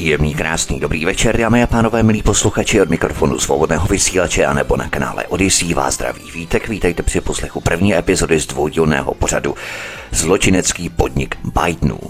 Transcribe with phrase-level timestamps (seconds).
[0.00, 4.76] Příjemný, krásný, dobrý večer, dámy a pánové, milí posluchači od mikrofonu svobodného vysílače a nebo
[4.76, 6.68] na kanále Odyssey vás zdraví vítek.
[6.68, 9.54] Vítejte při poslechu první epizody z dvoudílného pořadu
[10.10, 12.00] Zločinecký podnik Bidenů.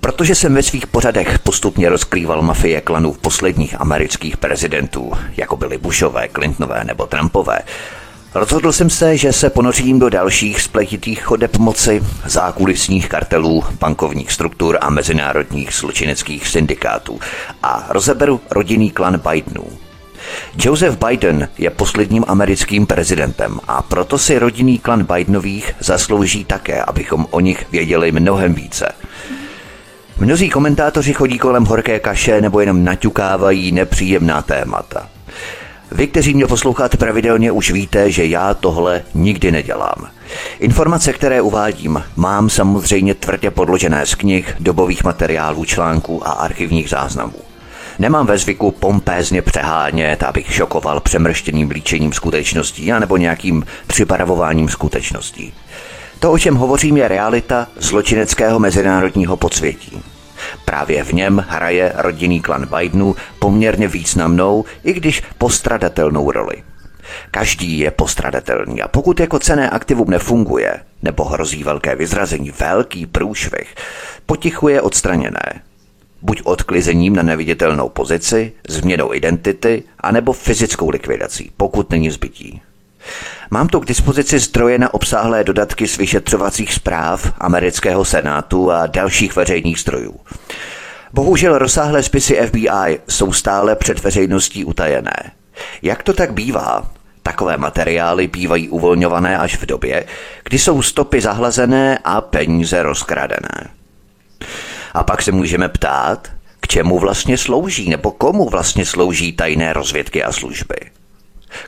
[0.00, 6.28] Protože jsem ve svých pořadech postupně rozkrýval mafie klanů posledních amerických prezidentů, jako byly Bushové,
[6.28, 7.58] Clintonové nebo Trumpové,
[8.34, 14.78] Rozhodl jsem se, že se ponořím do dalších spletitých chodeb moci, zákulisních kartelů, bankovních struktur
[14.80, 17.20] a mezinárodních zločineckých syndikátů
[17.62, 19.64] a rozeberu rodinný klan Bidenů.
[20.58, 27.26] Joseph Biden je posledním americkým prezidentem a proto si rodinný klan Bidenových zaslouží také, abychom
[27.30, 28.92] o nich věděli mnohem více.
[30.18, 35.08] Mnozí komentátoři chodí kolem horké kaše nebo jenom naťukávají nepříjemná témata.
[35.94, 40.08] Vy, kteří mě posloucháte pravidelně, už víte, že já tohle nikdy nedělám.
[40.60, 47.38] Informace, které uvádím, mám samozřejmě tvrdě podložené z knih, dobových materiálů, článků a archivních záznamů.
[47.98, 55.52] Nemám ve zvyku pompézně přehánět, abych šokoval přemrštěným líčením skutečností anebo nějakým přibarvováním skutečností.
[56.18, 60.02] To, o čem hovořím, je realita zločineckého mezinárodního podsvětí.
[60.64, 66.62] Právě v něm hraje rodinný klan Bidenů poměrně významnou, i když postradatelnou roli.
[67.30, 73.74] Každý je postradatelný a pokud jako cené aktivum nefunguje, nebo hrozí velké vyzrazení, velký průšvih,
[74.26, 75.62] potichu je odstraněné.
[76.22, 82.62] Buď odklizením na neviditelnou pozici, změnou identity, anebo fyzickou likvidací, pokud není zbytí.
[83.50, 89.36] Mám tu k dispozici zdroje na obsáhlé dodatky z vyšetřovacích zpráv amerického senátu a dalších
[89.36, 90.20] veřejných zdrojů.
[91.12, 95.32] Bohužel rozsáhlé spisy FBI jsou stále před veřejností utajené.
[95.82, 96.90] Jak to tak bývá,
[97.22, 100.04] Takové materiály bývají uvolňované až v době,
[100.44, 103.70] kdy jsou stopy zahlazené a peníze rozkradené.
[104.94, 106.28] A pak se můžeme ptát,
[106.60, 110.76] k čemu vlastně slouží nebo komu vlastně slouží tajné rozvědky a služby.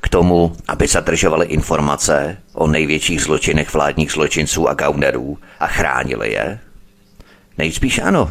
[0.00, 6.58] K tomu, aby zadržovali informace o největších zločinech vládních zločinců a gaunerů a chránili je?
[7.58, 8.30] Nejspíš ano.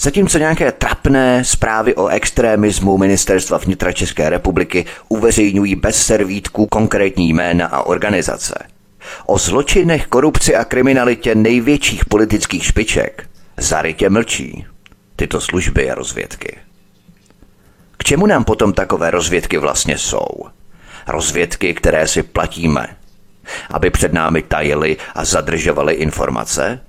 [0.00, 7.66] Zatímco nějaké trapné zprávy o extremismu ministerstva vnitra České republiky uveřejňují bez servítku konkrétní jména
[7.66, 8.54] a organizace.
[9.26, 14.66] O zločinech, korupci a kriminalitě největších politických špiček zarytě mlčí
[15.16, 16.56] tyto služby a rozvědky.
[17.96, 20.26] K čemu nám potom takové rozvědky vlastně jsou?
[21.06, 22.96] Rozvědky, které si platíme,
[23.70, 26.80] aby před námi tajili a zadržovali informace,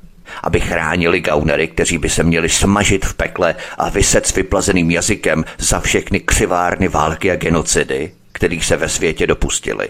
[0.43, 5.45] aby chránili gaunery, kteří by se měli smažit v pekle a vyset s vyplazeným jazykem
[5.57, 9.87] za všechny křivárny války a genocidy, kterých se ve světě dopustili.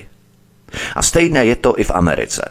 [0.95, 2.49] A stejné je to i v Americe.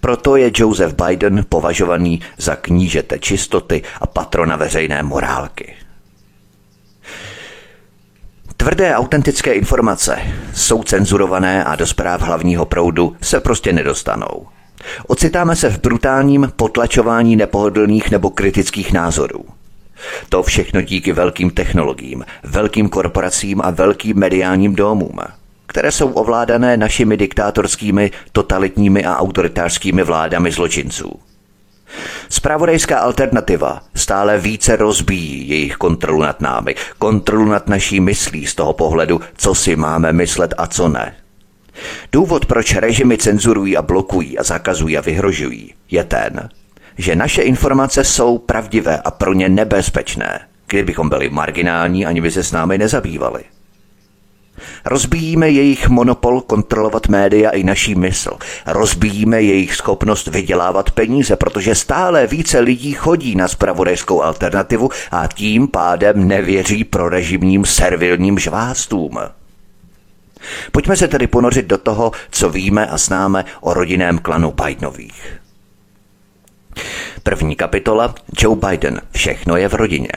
[0.00, 5.74] Proto je Joseph Biden považovaný za knížete čistoty a patrona veřejné morálky.
[8.56, 10.18] Tvrdé autentické informace
[10.54, 14.46] jsou cenzurované a do zpráv hlavního proudu se prostě nedostanou.
[15.06, 19.44] Ocitáme se v brutálním potlačování nepohodlných nebo kritických názorů.
[20.28, 25.18] To všechno díky velkým technologiím, velkým korporacím a velkým mediálním domům,
[25.66, 31.20] které jsou ovládané našimi diktátorskými, totalitními a autoritářskými vládami zločinců.
[32.28, 38.72] Spravodajská alternativa stále více rozbíjí jejich kontrolu nad námi, kontrolu nad naší myslí z toho
[38.72, 41.14] pohledu, co si máme myslet a co ne.
[42.12, 46.48] Důvod, proč režimy cenzurují a blokují a zakazují a vyhrožují, je ten,
[46.98, 50.40] že naše informace jsou pravdivé a pro ně nebezpečné.
[50.66, 53.44] Kdybychom byli marginální, ani by se s námi nezabývali.
[54.84, 58.30] Rozbíjíme jejich monopol kontrolovat média i naší mysl.
[58.66, 65.68] Rozbíjíme jejich schopnost vydělávat peníze, protože stále více lidí chodí na spravodajskou alternativu a tím
[65.68, 69.18] pádem nevěří pro režimním servilním žvástům.
[70.72, 75.40] Pojďme se tedy ponořit do toho, co víme a známe o rodinném klanu Bidenových.
[77.22, 79.00] První kapitola Joe Biden.
[79.12, 80.12] Všechno je v rodině.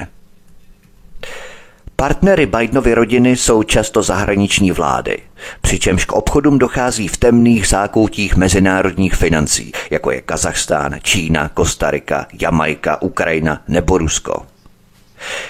[1.99, 5.17] Partnery Bidenovy rodiny jsou často zahraniční vlády,
[5.61, 13.01] přičemž k obchodům dochází v temných zákoutích mezinárodních financí, jako je Kazachstán, Čína, Kostarika, Jamajka,
[13.01, 14.45] Ukrajina nebo Rusko.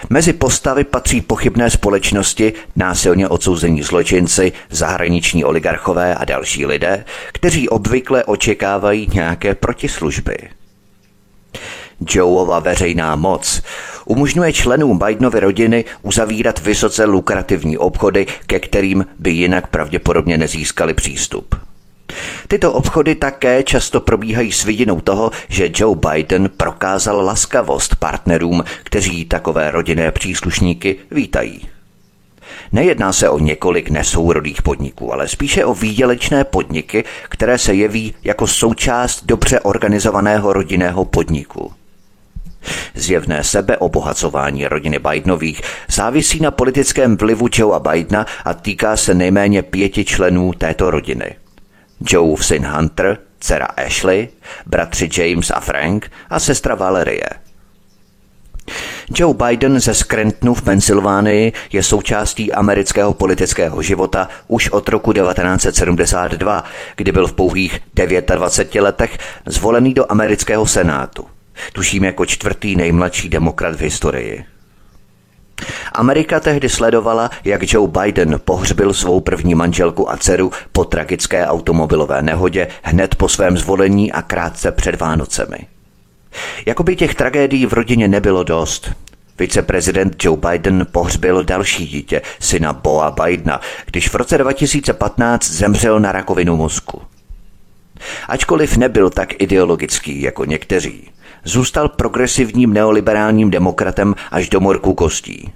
[0.10, 8.24] Mezi postavy patří pochybné společnosti, násilně odsouzení zločinci, zahraniční oligarchové a další lidé, kteří obvykle
[8.24, 10.38] očekávají nějaké protislužby.
[12.10, 13.62] Joeova veřejná moc
[14.06, 21.56] umožňuje členům Bidenovy rodiny uzavírat vysoce lukrativní obchody, ke kterým by jinak pravděpodobně nezískali přístup.
[22.48, 29.26] Tyto obchody také často probíhají s vidinou toho, že Joe Biden prokázal laskavost partnerům, kteří
[29.26, 31.68] takové rodinné příslušníky vítají.
[32.72, 38.48] Nejedná se o několik nesourodých podniků, ale spíše o výdělečné podniky, které se jeví jako
[38.48, 41.74] součást dobře organizovaného rodinného podniku.
[42.96, 50.06] Zjevné sebeobohacování rodiny Bidenových závisí na politickém vlivu Joea Bidena a týká se nejméně pěti
[50.06, 51.36] členů této rodiny.
[52.02, 54.30] Joe syn Hunter, dcera Ashley,
[54.66, 57.30] bratři James a Frank a sestra Valerie.
[59.16, 66.64] Joe Biden ze Scrantonu v Pensylvánii je součástí amerického politického života už od roku 1972,
[66.96, 71.37] kdy byl v pouhých 29 letech zvolený do amerického senátu.
[71.74, 74.46] Tuším jako čtvrtý nejmladší demokrat v historii.
[75.92, 82.22] Amerika tehdy sledovala, jak Joe Biden pohřbil svou první manželku a dceru po tragické automobilové
[82.22, 85.58] nehodě hned po svém zvolení a krátce před Vánocemi.
[86.66, 88.92] Jakoby těch tragédií v rodině nebylo dost.
[89.40, 96.12] Viceprezident Joe Biden pohřbil další dítě, syna Boa Bidena, když v roce 2015 zemřel na
[96.12, 97.02] rakovinu mozku.
[98.28, 101.12] Ačkoliv nebyl tak ideologický jako někteří,
[101.48, 105.52] zůstal progresivním neoliberálním demokratem až do morku kostí.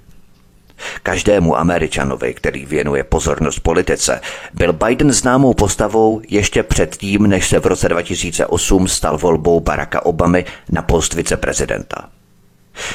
[1.02, 4.20] Každému Američanovi, který věnuje pozornost politice,
[4.54, 10.44] byl Biden známou postavou ještě předtím, než se v roce 2008 stal volbou Baracka Obamy
[10.70, 12.08] na post viceprezidenta.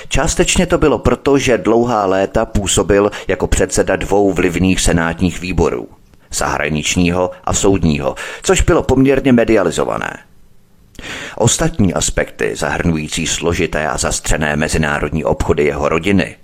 [0.09, 5.87] Částečně to bylo proto, že dlouhá léta působil jako předseda dvou vlivných senátních výborů,
[6.31, 10.26] zahraničního a soudního, což bylo poměrně medializované.
[11.35, 16.35] Ostatní aspekty, zahrnující složité a zastřené mezinárodní obchody jeho rodiny,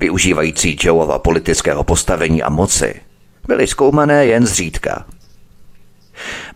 [0.00, 3.00] využívající Joeova politického postavení a moci,
[3.48, 5.04] byly zkoumané jen zřídka.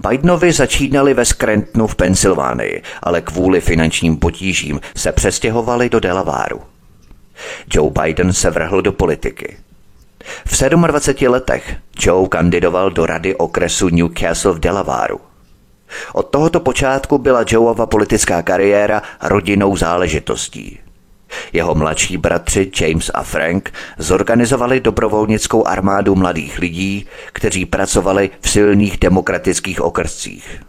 [0.08, 6.62] Bidenovi začínali ve Scrantonu v Pensylvánii, ale kvůli finančním potížím se přestěhovali do Delaváru.
[7.72, 9.56] Joe Biden se vrhl do politiky.
[10.46, 15.20] V 27 letech Joe kandidoval do rady okresu Newcastle v Delaváru.
[16.12, 20.78] Od tohoto počátku byla Joeova politická kariéra rodinnou záležitostí.
[21.52, 28.98] Jeho mladší bratři James a Frank zorganizovali dobrovolnickou armádu mladých lidí, kteří pracovali v silných
[28.98, 30.60] demokratických okrscích.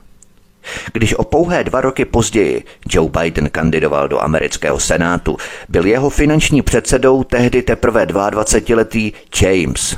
[0.93, 5.37] Když o pouhé dva roky později Joe Biden kandidoval do amerického senátu,
[5.69, 9.97] byl jeho finanční předsedou tehdy teprve 22-letý James.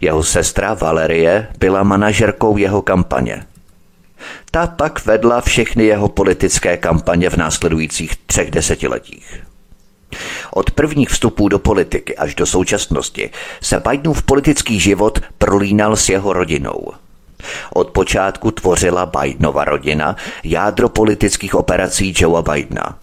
[0.00, 3.44] Jeho sestra Valerie byla manažerkou jeho kampaně.
[4.50, 9.44] Ta pak vedla všechny jeho politické kampaně v následujících třech desetiletích.
[10.50, 13.30] Od prvních vstupů do politiky až do současnosti
[13.62, 16.92] se Bidenův politický život prolínal s jeho rodinou.
[17.74, 22.98] Od počátku tvořila Bidenova rodina jádro politických operací Joea Bidena.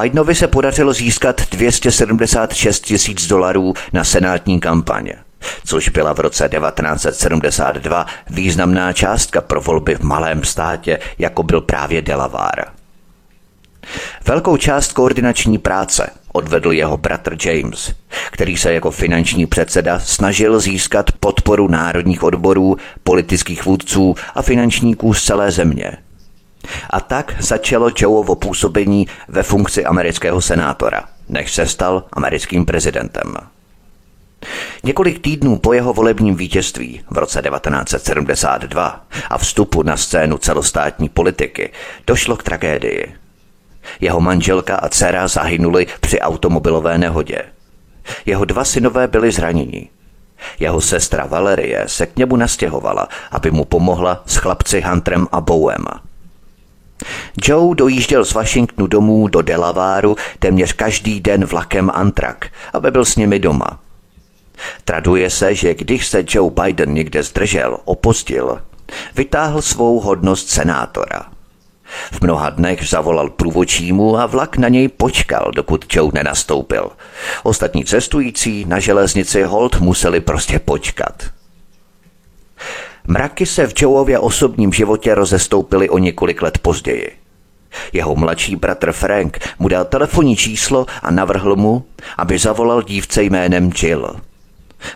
[0.00, 5.14] Bidenovi se podařilo získat 276 tisíc dolarů na senátní kampaně–
[5.64, 12.02] což byla v roce 1972 významná částka pro volby v malém státě, jako byl právě
[12.02, 12.64] Delaware.
[14.26, 17.94] Velkou část koordinační práce odvedl jeho bratr James,
[18.30, 25.24] který se jako finanční předseda snažil získat podporu národních odborů, politických vůdců a finančníků z
[25.24, 25.92] celé země.
[26.90, 33.34] A tak začalo Joeovo působení ve funkci amerického senátora, než se stal americkým prezidentem.
[34.84, 41.72] Několik týdnů po jeho volebním vítězství v roce 1972 a vstupu na scénu celostátní politiky
[42.06, 43.14] došlo k tragédii.
[44.00, 47.42] Jeho manželka a dcera zahynuli při automobilové nehodě.
[48.26, 49.88] Jeho dva synové byli zraněni.
[50.60, 55.84] Jeho sestra Valerie se k němu nastěhovala, aby mu pomohla s chlapci Huntrem a Bowem.
[57.42, 63.16] Joe dojížděl z Washingtonu domů do Delaváru téměř každý den vlakem Antrak, aby byl s
[63.16, 63.78] nimi doma–
[64.84, 68.60] Traduje se, že když se Joe Biden někde zdržel, opustil,
[69.14, 71.22] vytáhl svou hodnost senátora.
[72.12, 76.90] V mnoha dnech zavolal průvočímu a vlak na něj počkal, dokud Joe nenastoupil.
[77.42, 81.22] Ostatní cestující na železnici Holt museli prostě počkat.
[83.06, 87.10] Mraky se v Joeově osobním životě rozestoupily o několik let později.
[87.92, 91.84] Jeho mladší bratr Frank mu dal telefonní číslo a navrhl mu,
[92.18, 94.16] aby zavolal dívce jménem Jill.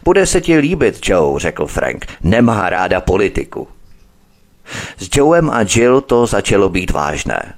[0.04, 2.06] Bude se ti líbit, Joe, řekl Frank.
[2.22, 3.68] Nemá ráda politiku.
[4.98, 7.54] S Joem a Jill to začalo být vážné.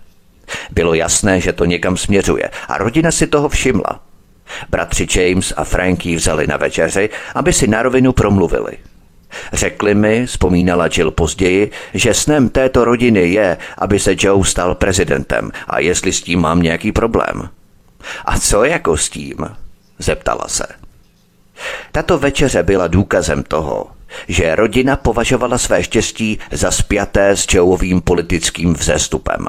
[0.71, 4.01] Bylo jasné, že to někam směřuje a rodina si toho všimla.
[4.71, 8.73] Bratři James a Frankie vzali na večeři, aby si na rovinu promluvili.
[9.53, 15.51] Řekli mi, vzpomínala Jill později, že snem této rodiny je, aby se Joe stal prezidentem
[15.67, 17.49] a jestli s tím mám nějaký problém.
[18.25, 19.37] A co jako s tím?
[19.99, 20.67] Zeptala se.
[21.93, 23.87] Tato večeře byla důkazem toho,
[24.29, 29.47] že rodina považovala své štěstí za spjaté s Joeovým politickým vzestupem.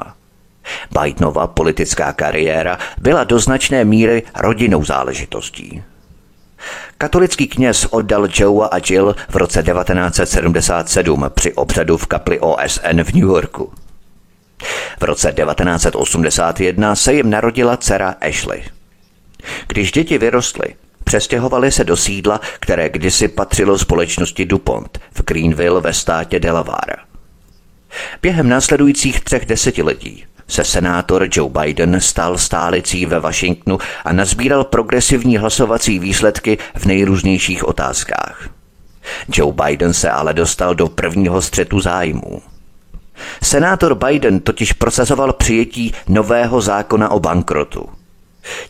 [1.00, 5.82] Bidenova politická kariéra byla do značné míry rodinnou záležitostí.
[6.98, 13.14] Katolický kněz oddal Joea a Jill v roce 1977 při obřadu v kapli OSN v
[13.14, 13.72] New Yorku.
[15.00, 18.62] V roce 1981 se jim narodila dcera Ashley.
[19.66, 25.92] Když děti vyrostly, přestěhovali se do sídla, které kdysi patřilo společnosti DuPont v Greenville ve
[25.92, 26.96] státě Delaware.
[28.22, 35.36] Během následujících třech desetiletí se senátor Joe Biden stal stálicí ve Washingtonu a nazbíral progresivní
[35.36, 38.48] hlasovací výsledky v nejrůznějších otázkách.
[39.34, 42.42] Joe Biden se ale dostal do prvního střetu zájmů.
[43.42, 47.88] Senátor Biden totiž procesoval přijetí nového zákona o bankrotu–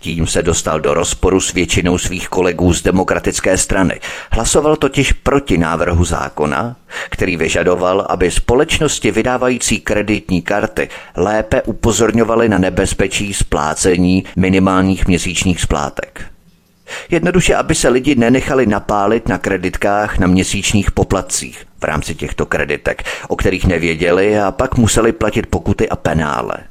[0.00, 4.00] tím se dostal do rozporu s většinou svých kolegů z demokratické strany.
[4.32, 6.76] Hlasoval totiž proti návrhu zákona,
[7.10, 16.30] který vyžadoval, aby společnosti vydávající kreditní karty lépe upozorňovaly na nebezpečí splácení minimálních měsíčních splátek.
[17.10, 23.02] Jednoduše, aby se lidi nenechali napálit na kreditkách na měsíčních poplatcích v rámci těchto kreditek,
[23.28, 26.69] o kterých nevěděli a pak museli platit pokuty a penále.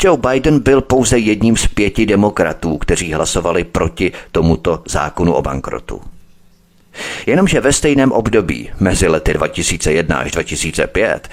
[0.00, 6.00] Joe Biden byl pouze jedním z pěti demokratů, kteří hlasovali proti tomuto zákonu o bankrotu.
[7.26, 11.28] Jenomže ve stejném období, mezi lety 2001 až 2005,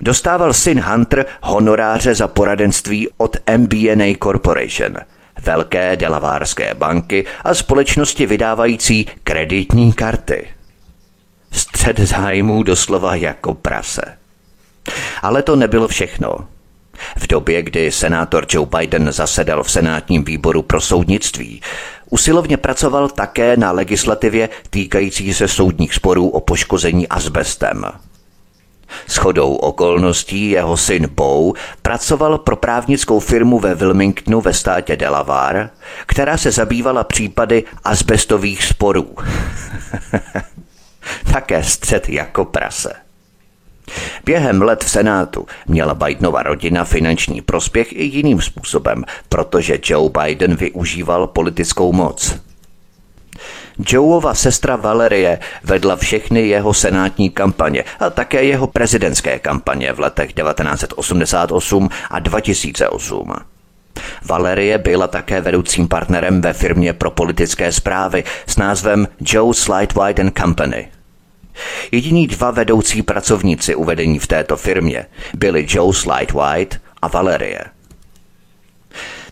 [0.00, 4.96] dostával syn Hunter honoráře za poradenství od MBNA Corporation,
[5.42, 10.48] velké delavárské banky a společnosti vydávající kreditní karty.
[11.52, 14.02] Střed zájmů doslova jako prase.
[15.22, 16.38] Ale to nebylo všechno.
[17.16, 21.62] V době, kdy senátor Joe Biden zasedal v senátním výboru pro soudnictví,
[22.10, 27.84] usilovně pracoval také na legislativě týkající se soudních sporů o poškození asbestem.
[29.18, 31.52] chodou okolností jeho syn Bo
[31.82, 35.70] pracoval pro právnickou firmu ve Wilmingtonu ve státě Delaware,
[36.06, 39.16] která se zabývala případy asbestových sporů.
[41.32, 43.07] Také střed jako prase.
[44.24, 50.56] Během let v Senátu měla Bidenova rodina finanční prospěch i jiným způsobem, protože Joe Biden
[50.56, 52.38] využíval politickou moc.
[53.86, 60.32] Joeova sestra Valerie vedla všechny jeho senátní kampaně a také jeho prezidentské kampaně v letech
[60.32, 63.32] 1988 a 2008.
[64.24, 70.38] Valerie byla také vedoucím partnerem ve firmě pro politické zprávy s názvem Joe Slide and
[70.38, 70.88] Company–
[71.92, 75.92] Jediní dva vedoucí pracovníci uvedení v této firmě byli Joe
[76.34, 77.60] White a Valerie.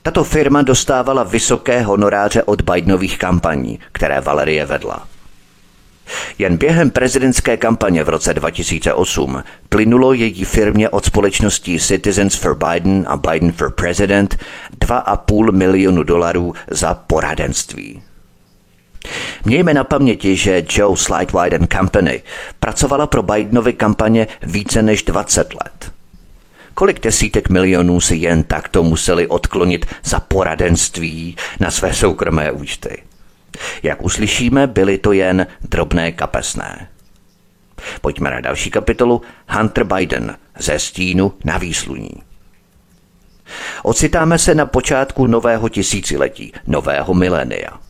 [0.03, 5.07] Tato firma dostávala vysoké honoráře od Bidenových kampaní, které Valerie vedla.
[6.39, 13.05] Jen během prezidentské kampaně v roce 2008 plynulo její firmě od společností Citizens for Biden
[13.09, 14.39] a Biden for President
[14.79, 18.03] 2,5 milionu dolarů za poradenství.
[19.45, 22.23] Mějme na paměti, že Joe Slidewide and Company
[22.61, 25.93] pracovala pro Bidenovy kampaně více než 20 let.
[26.75, 33.03] Kolik desítek milionů si jen takto museli odklonit za poradenství na své soukromé účty?
[33.83, 36.89] Jak uslyšíme, byly to jen drobné kapesné.
[38.01, 42.11] Pojďme na další kapitolu Hunter Biden ze stínu na výsluní.
[43.83, 47.71] Ocitáme se na počátku nového tisíciletí, nového milénia–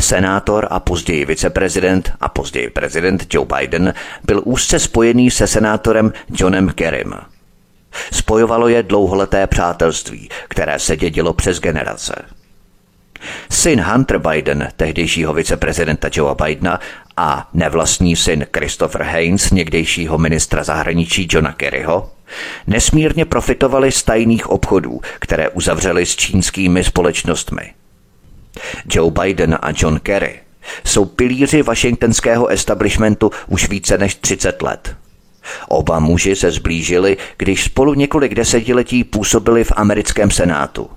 [0.00, 6.68] Senátor a později viceprezident a později prezident Joe Biden byl úzce spojený se senátorem Johnem
[6.68, 7.14] Kerrym.
[8.12, 12.14] Spojovalo je dlouholeté přátelství, které se dědilo přes generace.
[13.50, 16.80] Syn Hunter Biden, tehdejšího viceprezidenta Joea Bidena,
[17.16, 22.10] a nevlastní syn Christopher Haynes, někdejšího ministra zahraničí Johna Kerryho,
[22.66, 27.72] nesmírně profitovali z tajných obchodů, které uzavřeli s čínskými společnostmi–
[28.90, 30.40] Joe Biden a John Kerry
[30.84, 34.96] jsou pilíři washingtonského establishmentu už více než 30 let.
[35.68, 40.90] Oba muži se zblížili, když spolu několik desetiletí působili v americkém senátu.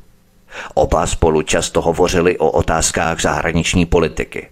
[0.73, 4.47] Oba spolu často hovořili o otázkách zahraniční politiky.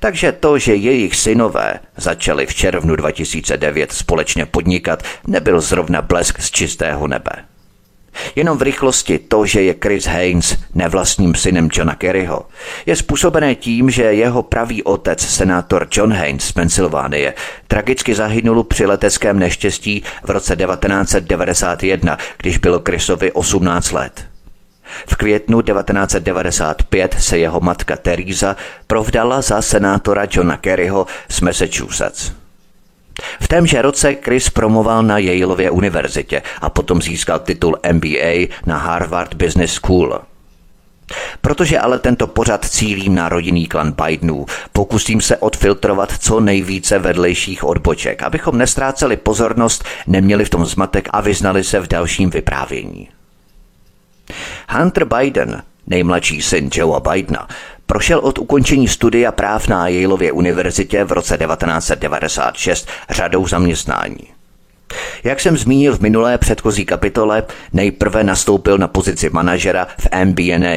[0.00, 6.50] Takže to, že jejich synové začali v červnu 2009 společně podnikat, nebyl zrovna blesk z
[6.50, 7.49] čistého nebe.
[8.36, 12.46] Jenom v rychlosti to, že je Chris Haynes nevlastním synem Johna Kerryho,
[12.86, 17.34] je způsobené tím, že jeho pravý otec, senátor John Haynes z Pensylvánie,
[17.68, 24.26] tragicky zahynul při leteckém neštěstí v roce 1991, když bylo Chrisovi 18 let.
[25.06, 32.39] V květnu 1995 se jeho matka Teresa provdala za senátora Johna Kerryho z Massachusetts.
[33.40, 39.34] V témže roce Chris promoval na Yaleově univerzitě a potom získal titul MBA na Harvard
[39.34, 40.20] Business School.
[41.40, 47.64] Protože ale tento pořad cílím na rodinný klan Bidenů, pokusím se odfiltrovat co nejvíce vedlejších
[47.64, 53.08] odboček, abychom nestráceli pozornost, neměli v tom zmatek a vyznali se v dalším vyprávění.
[54.68, 57.48] Hunter Biden, nejmladší syn Joea Bidena,
[57.90, 64.26] prošel od ukončení studia práv na Yaleově univerzitě v roce 1996 řadou zaměstnání.
[65.24, 67.42] Jak jsem zmínil v minulé předchozí kapitole,
[67.72, 70.76] nejprve nastoupil na pozici manažera v MBNA,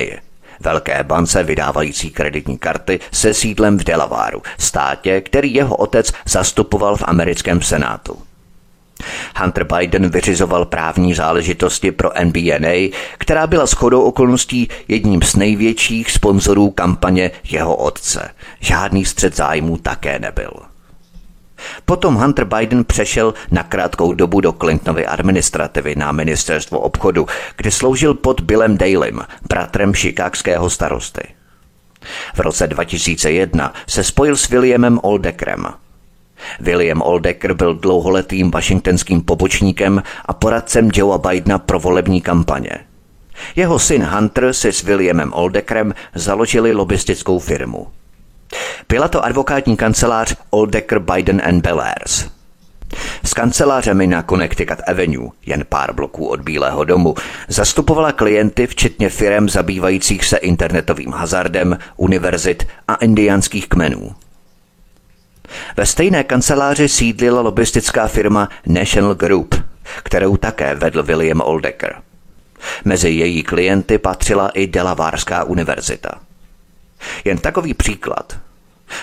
[0.60, 7.04] velké bance vydávající kreditní karty se sídlem v Delawareu, státě, který jeho otec zastupoval v
[7.06, 8.18] americkém senátu.
[9.36, 16.70] Hunter Biden vyřizoval právní záležitosti pro NBNA, která byla shodou okolností jedním z největších sponzorů
[16.70, 18.30] kampaně jeho otce.
[18.60, 20.52] Žádný střed zájmů také nebyl.
[21.86, 28.14] Potom Hunter Biden přešel na krátkou dobu do Clintonovy administrativy na ministerstvo obchodu, kde sloužil
[28.14, 31.24] pod Billem Dalem, bratrem šikákského starosty.
[32.36, 35.66] V roce 2001 se spojil s Williamem Oldeckerem,
[36.60, 42.72] William Oldecker byl dlouholetým washingtonským pobočníkem a poradcem Joea Bidena pro volební kampaně.
[43.56, 47.88] Jeho syn Hunter si s Williamem Oldeckerem založili lobistickou firmu.
[48.90, 52.28] Byla to advokátní kancelář Oldecker Biden and Bellairs.
[53.24, 57.16] S kancelářemi na Connecticut Avenue, jen pár bloků od Bílého domu,
[57.48, 64.12] zastupovala klienty včetně firem zabývajících se internetovým hazardem, univerzit a indiánských kmenů.
[65.78, 69.56] Ve stejné kanceláři sídlila lobistická firma National Group,
[70.04, 71.96] kterou také vedl William Oldecker.
[72.86, 76.10] Mezi její klienty patřila i Delavárská univerzita.
[77.26, 78.38] Jen takový příklad.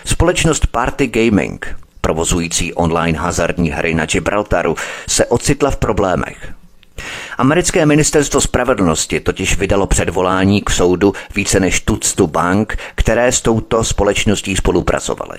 [0.04, 4.76] Společnost Party Gaming, provozující online hazardní hry na Gibraltaru,
[5.08, 6.52] se ocitla v problémech.
[7.38, 13.84] Americké ministerstvo spravedlnosti totiž vydalo předvolání k soudu více než tuctu bank, které s touto
[13.84, 15.38] společností spolupracovaly.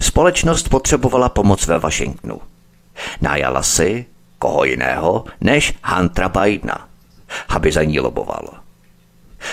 [0.00, 2.40] Společnost potřebovala pomoc ve Washingtonu.
[3.20, 4.06] Najala si
[4.38, 6.88] koho jiného než Huntera Bidena,
[7.48, 8.48] aby za ní loboval.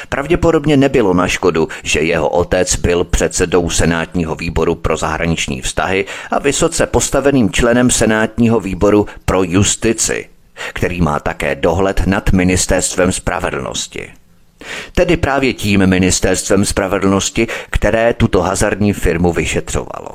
[0.10, 6.40] Pravděpodobně nebylo na škodu, že jeho otec byl předsedou Senátního výboru pro zahraniční vztahy a
[6.40, 10.30] vysoce postaveným členem Senátního výboru pro justici,
[10.74, 14.12] který má také dohled nad ministerstvem spravedlnosti.
[14.96, 20.10] Tedy právě tím ministerstvem spravedlnosti, které tuto hazardní firmu vyšetřovalo.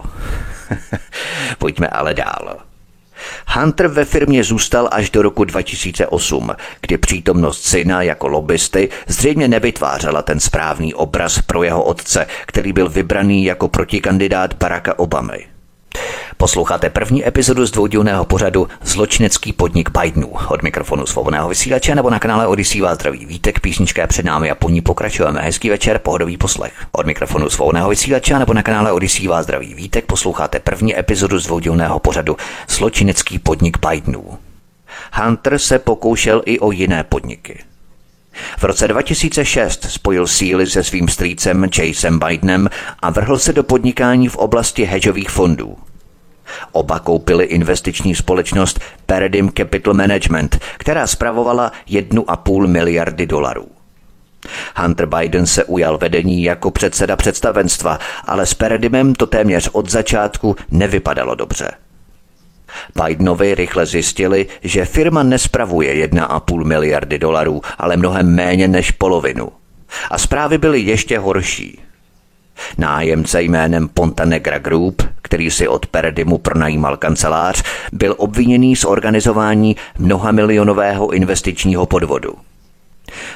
[1.58, 2.56] Pojďme ale dál.
[3.48, 10.22] Hunter ve firmě zůstal až do roku 2008, kdy přítomnost syna jako lobbysty zřejmě nevytvářela
[10.22, 15.57] ten správný obraz pro jeho otce, který byl vybraný jako protikandidát Baracka Obamy.
[16.36, 20.32] Posloucháte první epizodu z dvoudílného pořadu Zločinecký podnik Bidenů.
[20.48, 24.50] Od mikrofonu svobodného vysílače nebo na kanále Odisí vás zdraví vítek, písnička je před námi
[24.50, 25.40] a po ní pokračujeme.
[25.40, 26.72] Hezký večer, pohodový poslech.
[26.92, 31.46] Od mikrofonu svobodného vysílače nebo na kanále Odisí vás zdraví vítek, posloucháte první epizodu z
[31.46, 32.36] dvoudílného pořadu
[32.68, 34.38] Zločinecký podnik Bidenů.
[35.12, 37.64] Hunter se pokoušel i o jiné podniky.
[38.58, 42.68] V roce 2006 spojil síly se svým strýcem Jasem Bidenem
[43.02, 45.76] a vrhl se do podnikání v oblasti hedžových fondů.
[46.72, 53.66] Oba koupili investiční společnost Paradigm Capital Management, která spravovala 1,5 miliardy dolarů.
[54.76, 60.56] Hunter Biden se ujal vedení jako předseda představenstva, ale s Paradigmem to téměř od začátku
[60.70, 61.70] nevypadalo dobře.
[63.02, 69.48] Bidenovi rychle zjistili, že firma nespravuje 1,5 miliardy dolarů, ale mnohem méně než polovinu.
[70.10, 71.80] A zprávy byly ještě horší.
[72.78, 80.32] Nájemce jménem Pontanegra Group, který si od Peredimu pronajímal kancelář, byl obviněný z organizování mnoha
[80.32, 82.47] milionového investičního podvodu.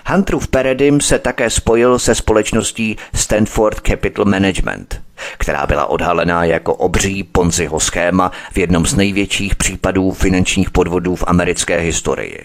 [0.06, 5.02] Hunterův Peredim se také spojil se společností Stanford Capital Management,
[5.38, 11.24] která byla odhalená jako obří Ponziho schéma v jednom z největších případů finančních podvodů v
[11.26, 12.44] americké historii.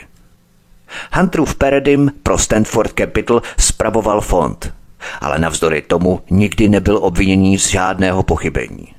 [1.13, 4.73] Hunterův Peredim pro Stanford Capital spravoval fond,
[5.21, 8.93] ale navzdory tomu nikdy nebyl obviněný z žádného pochybení.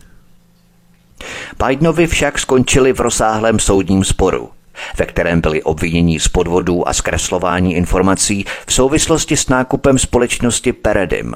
[1.67, 4.51] Bidenovi však skončili v rozsáhlém soudním sporu,
[4.99, 11.35] ve kterém byli obvinění z podvodů a zkreslování informací v souvislosti s nákupem společnosti Peredim.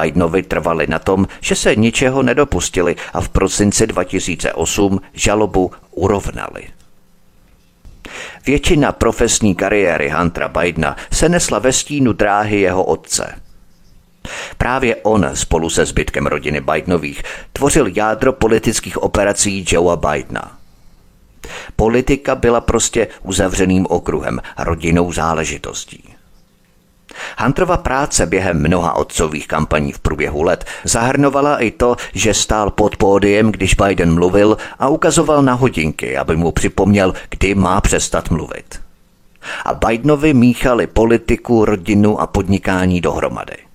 [0.00, 6.62] Bidenovi trvali na tom, že se ničeho nedopustili a v prosinci 2008 žalobu urovnali.
[8.46, 13.34] Většina profesní kariéry Huntera Bidena se nesla ve stínu dráhy jeho otce.
[14.58, 20.57] Právě on spolu se zbytkem rodiny Bidenových tvořil jádro politických operací Joea Bidena.
[21.76, 26.04] Politika byla prostě uzavřeným okruhem, rodinou záležitostí.
[27.38, 32.96] Hunterova práce během mnoha otcových kampaní v průběhu let zahrnovala i to, že stál pod
[32.96, 38.80] pódiem, když Biden mluvil a ukazoval na hodinky, aby mu připomněl, kdy má přestat mluvit.
[39.64, 43.67] A Bidenovi míchali politiku, rodinu a podnikání dohromady.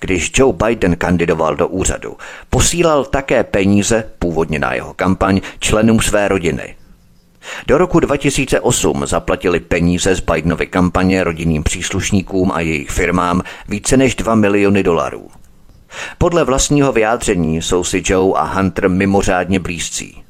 [0.00, 2.16] Když Joe Biden kandidoval do úřadu,
[2.50, 6.76] posílal také peníze, původně na jeho kampaň, členům své rodiny–
[7.66, 14.14] do roku 2008 zaplatili peníze z Bidenovy kampaně rodinným příslušníkům a jejich firmám více než
[14.14, 15.30] 2 miliony dolarů.
[16.18, 20.22] Podle vlastního vyjádření jsou si Joe a Hunter mimořádně blízcí.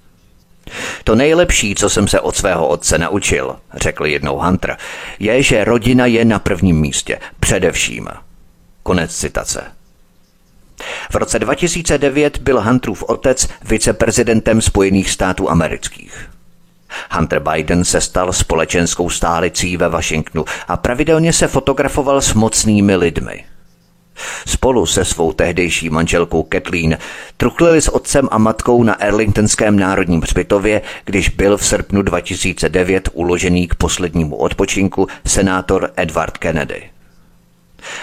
[1.05, 4.77] To nejlepší, co jsem se od svého otce naučil, řekl jednou Hunter,
[5.19, 8.09] je, že rodina je na prvním místě, především.
[8.87, 9.64] Konec citace.
[11.11, 16.31] V roce 2009 byl Hunterův otec viceprezidentem Spojených států amerických.
[17.11, 23.44] Hunter Biden se stal společenskou stálicí ve Washingtonu a pravidelně se fotografoval s mocnými lidmi.
[24.46, 26.99] Spolu se svou tehdejší manželkou Kathleen
[27.37, 33.68] truchlili s otcem a matkou na Erlingtonském národním hřbitově, když byl v srpnu 2009 uložený
[33.68, 36.96] k poslednímu odpočinku senátor Edward Kennedy.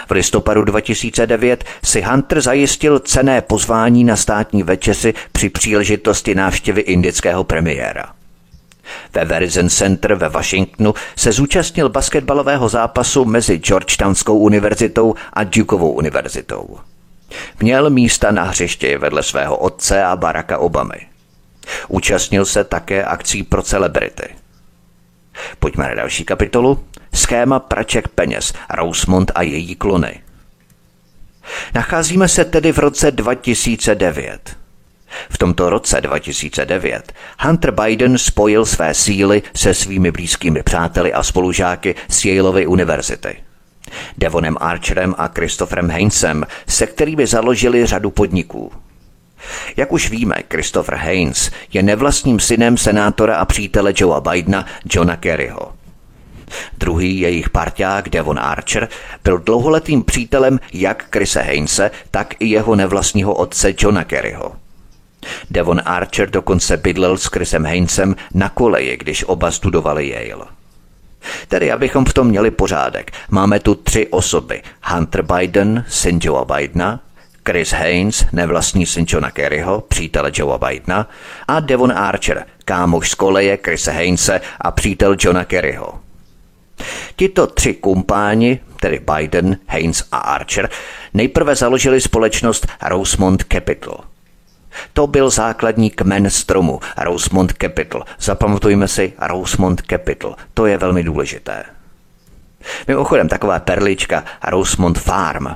[0.08, 7.44] V listopadu 2009 si Hunter zajistil cené pozvání na státní večeři při příležitosti návštěvy indického
[7.44, 8.12] premiéra.
[9.12, 16.78] Ve Verizon Center ve Washingtonu se zúčastnil basketbalového zápasu mezi Georgetownskou univerzitou a Dukeovou univerzitou.
[17.60, 21.06] Měl místa na hřišti vedle svého otce a Baracka Obamy.
[21.88, 24.43] Účastnil se také akcí pro celebrity.
[25.58, 26.84] Pojďme na další kapitolu.
[27.14, 30.20] Schéma praček peněz, Rosemont a její klony.
[31.74, 34.56] Nacházíme se tedy v roce 2009.
[35.30, 41.94] V tomto roce 2009 Hunter Biden spojil své síly se svými blízkými přáteli a spolužáky
[42.08, 43.36] z Yaleovy univerzity.
[44.18, 48.72] Devonem Archerem a Christopherem Hainesem, se kterými založili řadu podniků.
[49.76, 55.72] Jak už víme, Christopher Haynes je nevlastním synem senátora a přítele Joea Bidena, Johna Kerryho.
[56.78, 58.88] Druhý jejich parťák Devon Archer
[59.24, 64.52] byl dlouholetým přítelem jak Chrise Hainese, tak i jeho nevlastního otce Johna Kerryho.
[65.50, 70.46] Devon Archer dokonce bydlel s Chrisem Hainesem na koleji, když oba studovali Yale.
[71.48, 74.62] Tedy abychom v tom měli pořádek, máme tu tři osoby.
[74.84, 77.00] Hunter Biden, syn Joea Bidena,
[77.48, 81.08] Chris Haynes, nevlastní syn Johna Kerryho, přítele Joea Bidena,
[81.48, 86.00] a Devon Archer, kámoš z koleje Chrise Hainese a přítel Johna Kerryho.
[87.16, 90.70] Tito tři kumpáni, tedy Biden, Haynes a Archer,
[91.14, 93.98] nejprve založili společnost Rosemont Capital–
[94.92, 98.04] to byl základní kmen stromu Rosemont Capital.
[98.20, 100.36] Zapamatujme si Rosemont Capital.
[100.54, 101.64] To je velmi důležité.
[102.88, 105.46] Mimochodem, taková perlička Rosemont Farm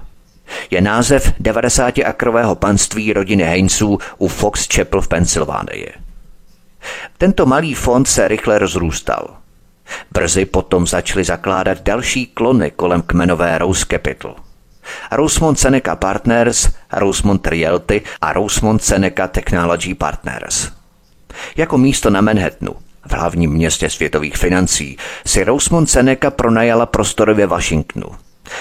[0.70, 5.92] je název 90-akrového panství rodiny Hainesů u Fox Chapel v Pensylvánii.
[7.18, 9.36] Tento malý fond se rychle rozrůstal.
[10.12, 14.36] Brzy potom začali zakládat další klony kolem kmenové Rose Capital–
[15.10, 20.68] Rosemont Seneca Partners, Rosemont Realty a Rosemont Seneca Technology Partners.
[21.56, 22.72] Jako místo na Manhattanu,
[23.06, 28.06] v hlavním městě světových financí, si Rosemont Seneca pronajala prostory ve Washingtonu.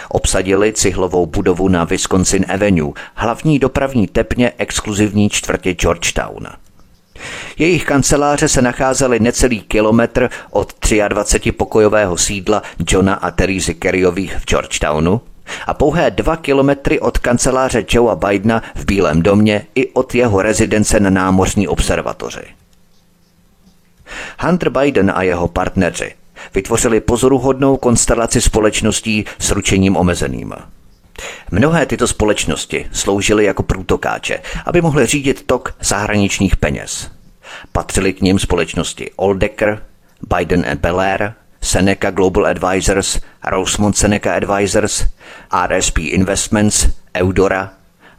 [0.10, 6.47] Obsadili cihlovou budovu na Wisconsin Avenue, hlavní dopravní tepně exkluzivní čtvrtě Georgetown.
[7.58, 10.73] Jejich kanceláře se nacházely necelý kilometr od
[11.08, 15.21] 23 pokojového sídla Johna a Terezy Kerryových v Georgetownu
[15.67, 21.00] a pouhé dva kilometry od kanceláře Joea Bidena v Bílém domě i od jeho rezidence
[21.00, 22.45] na námořní observatoři.
[24.39, 26.15] Hunter Biden a jeho partneři
[26.54, 30.54] vytvořili pozoruhodnou konstelaci společností s ručením omezeným.
[31.52, 37.12] Mnohé tyto společnosti sloužily jako průtokáče, aby mohly řídit tok zahraničních peněz.
[37.71, 39.84] Patřily k ním společnosti Oldecker,
[40.38, 45.06] Biden and Belair, Seneca Global Advisors, Rosemont Seneca Advisors,
[45.67, 46.88] RSP Investments,
[47.21, 47.73] Eudora,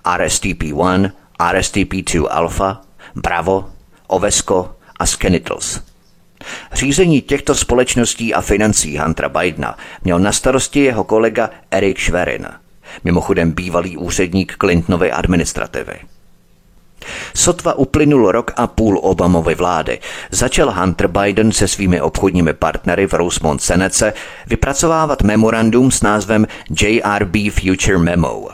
[0.04, 2.81] RSTP1, RSTP2 Alpha,
[3.14, 3.70] Bravo,
[4.07, 5.88] Ovesco a Skenitals.
[6.72, 12.46] Řízení těchto společností a financí Huntera Bidena měl na starosti jeho kolega Eric Schwerin,
[13.05, 15.94] mimochodem bývalý úředník Clintonovy administrativy.
[17.35, 19.98] Sotva uplynul rok a půl Obamovy vlády.
[20.31, 24.12] Začal Hunter Biden se svými obchodními partnery v Rosemont Senece
[24.46, 26.46] vypracovávat memorandum s názvem
[26.81, 28.48] JRB Future Memo.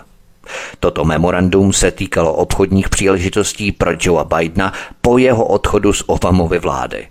[0.80, 7.08] Toto memorandum se týkalo obchodních příležitostí pro Joea Bidena po jeho odchodu z Obamovy vlády.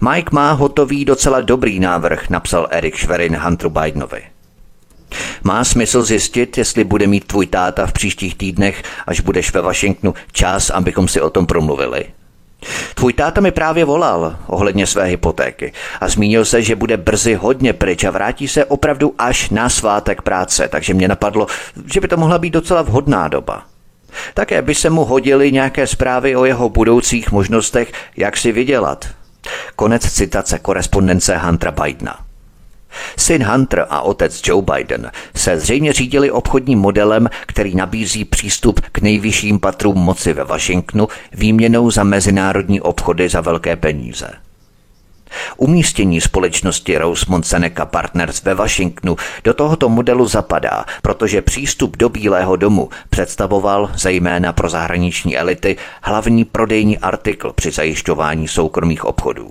[0.00, 4.22] Mike má hotový docela dobrý návrh, napsal Eric Schwerin Hunteru Bidenovi.
[5.44, 10.14] Má smysl zjistit, jestli bude mít tvůj táta v příštích týdnech, až budeš ve Washingtonu,
[10.32, 12.04] čas, abychom si o tom promluvili.
[12.94, 17.72] Tvůj táta mi právě volal ohledně své hypotéky a zmínil se, že bude brzy hodně
[17.72, 21.46] pryč a vrátí se opravdu až na svátek práce, takže mě napadlo,
[21.92, 23.64] že by to mohla být docela vhodná doba.
[24.34, 29.08] Také by se mu hodily nějaké zprávy o jeho budoucích možnostech, jak si vydělat.
[29.76, 32.26] Konec citace korespondence Huntera Bidena.
[33.16, 38.98] Syn Hunter a otec Joe Biden se zřejmě řídili obchodním modelem, který nabízí přístup k
[38.98, 44.45] nejvyšším patrům moci ve Washingtonu výměnou za mezinárodní obchody za velké peníze.
[45.56, 52.56] Umístění společnosti Rosemont Seneca Partners ve Washingtonu do tohoto modelu zapadá, protože přístup do Bílého
[52.56, 59.50] domu představoval zejména pro zahraniční elity hlavní prodejní artikl při zajišťování soukromých obchodů.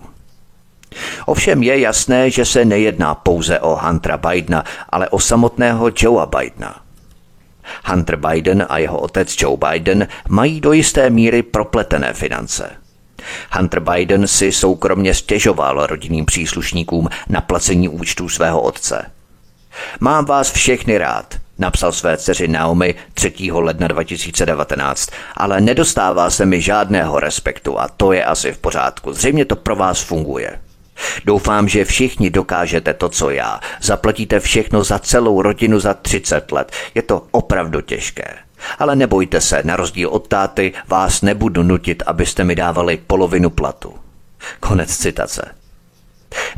[1.26, 6.86] Ovšem je jasné, že se nejedná pouze o Huntera Bidena, ale o samotného Joea Bidena.
[7.86, 12.85] Hunter Biden a jeho otec Joe Biden mají do jisté míry propletené finance.
[13.52, 19.12] Hunter Biden si soukromně stěžoval rodinným příslušníkům na placení účtů svého otce.
[20.00, 23.34] Mám vás všechny rád, napsal své dceři Naomi 3.
[23.52, 29.14] ledna 2019, ale nedostává se mi žádného respektu a to je asi v pořádku.
[29.14, 30.60] Zřejmě to pro vás funguje.
[31.26, 33.60] Doufám, že všichni dokážete to, co já.
[33.82, 36.72] Zaplatíte všechno za celou rodinu za 30 let.
[36.96, 38.45] Je to opravdu těžké.
[38.80, 43.94] Ale nebojte se, na rozdíl od táty vás nebudu nutit, abyste mi dávali polovinu platu.
[44.60, 45.56] Konec citace.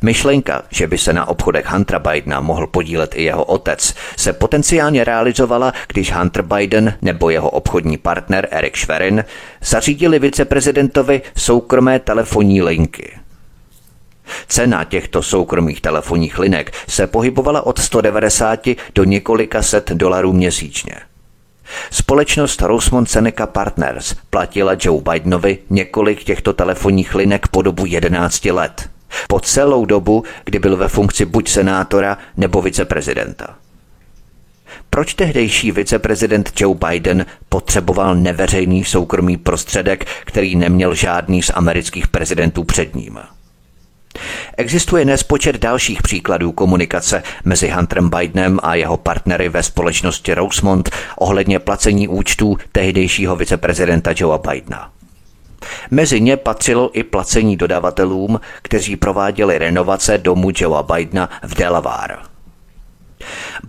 [0.01, 5.03] Myšlenka, že by se na obchodech Huntera Bidena mohl podílet i jeho otec, se potenciálně
[5.03, 9.25] realizovala, když Hunter Biden nebo jeho obchodní partner Eric Schwerin
[9.61, 13.19] zařídili viceprezidentovi soukromé telefonní linky–
[14.47, 20.93] Cena těchto soukromých telefonních linek se pohybovala od 190 do několika set dolarů měsíčně.
[21.91, 28.89] Společnost Rosemont Seneca Partners platila Joe Bidenovi několik těchto telefonních linek po dobu 11 let.
[29.27, 33.55] Po celou dobu, kdy byl ve funkci buď senátora nebo viceprezidenta.
[34.89, 42.63] Proč tehdejší viceprezident Joe Biden potřeboval neveřejný soukromý prostředek, který neměl žádný z amerických prezidentů
[42.63, 43.19] před ním?
[44.57, 51.59] Existuje nespočet dalších příkladů komunikace mezi Hunterem Bidenem a jeho partnery ve společnosti Rosemont ohledně
[51.59, 54.91] placení účtů tehdejšího viceprezidenta Joea Bidena.
[55.91, 62.17] Mezi ně patřilo i placení dodavatelům, kteří prováděli renovace domu Joea Bidena v Delaware.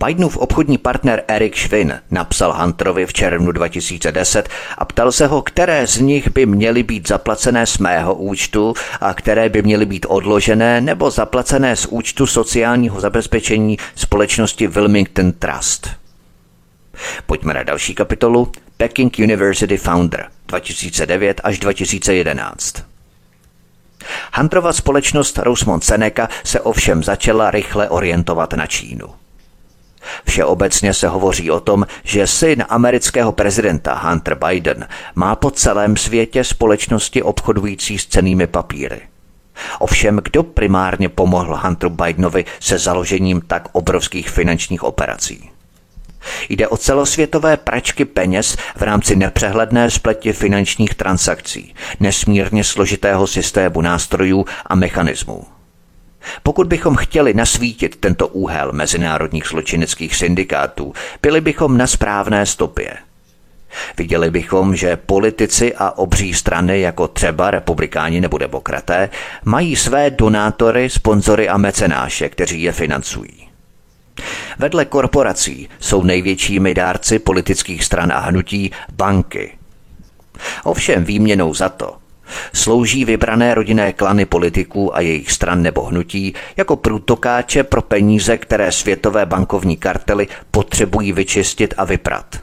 [0.05, 5.87] Bidenův obchodní partner Eric Schwinn napsal Hunterovi v červnu 2010 a ptal se ho, které
[5.87, 10.81] z nich by měly být zaplacené z mého účtu a které by měly být odložené
[10.81, 15.89] nebo zaplacené z účtu sociálního zabezpečení společnosti Wilmington Trust.
[17.25, 22.83] Pojďme na další kapitolu Peking University Founder 2009 až 2011.
[24.33, 29.18] Hunterova společnost Rosemont Seneca se ovšem začala rychle orientovat na Čínu.
[30.25, 36.43] Všeobecně se hovoří o tom, že syn amerického prezidenta Hunter Biden má po celém světě
[36.43, 39.01] společnosti obchodující s cenými papíry.
[39.79, 45.49] Ovšem, kdo primárně pomohl Hunteru Bidenovi se založením tak obrovských finančních operací?
[46.49, 54.45] Jde o celosvětové pračky peněz v rámci nepřehledné spleti finančních transakcí, nesmírně složitého systému nástrojů
[54.65, 55.58] a mechanismů.
[56.43, 62.97] Pokud bychom chtěli nasvítit tento úhel mezinárodních zločineckých syndikátů, byli bychom na správné stopě.
[63.97, 69.09] Viděli bychom, že politici a obří strany, jako třeba republikáni nebo demokraté,
[69.45, 73.49] mají své donátory, sponzory a mecenáše, kteří je financují.
[74.59, 79.57] Vedle korporací jsou největšími dárci politických stran a hnutí banky.
[80.63, 81.97] Ovšem výměnou za to
[82.53, 88.71] slouží vybrané rodinné klany politiků a jejich stran nebo hnutí jako průtokáče pro peníze, které
[88.71, 92.35] světové bankovní kartely potřebují vyčistit a vyprat.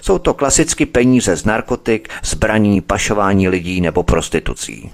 [0.00, 4.90] Jsou to klasicky peníze z narkotik, zbraní, pašování lidí nebo prostitucí.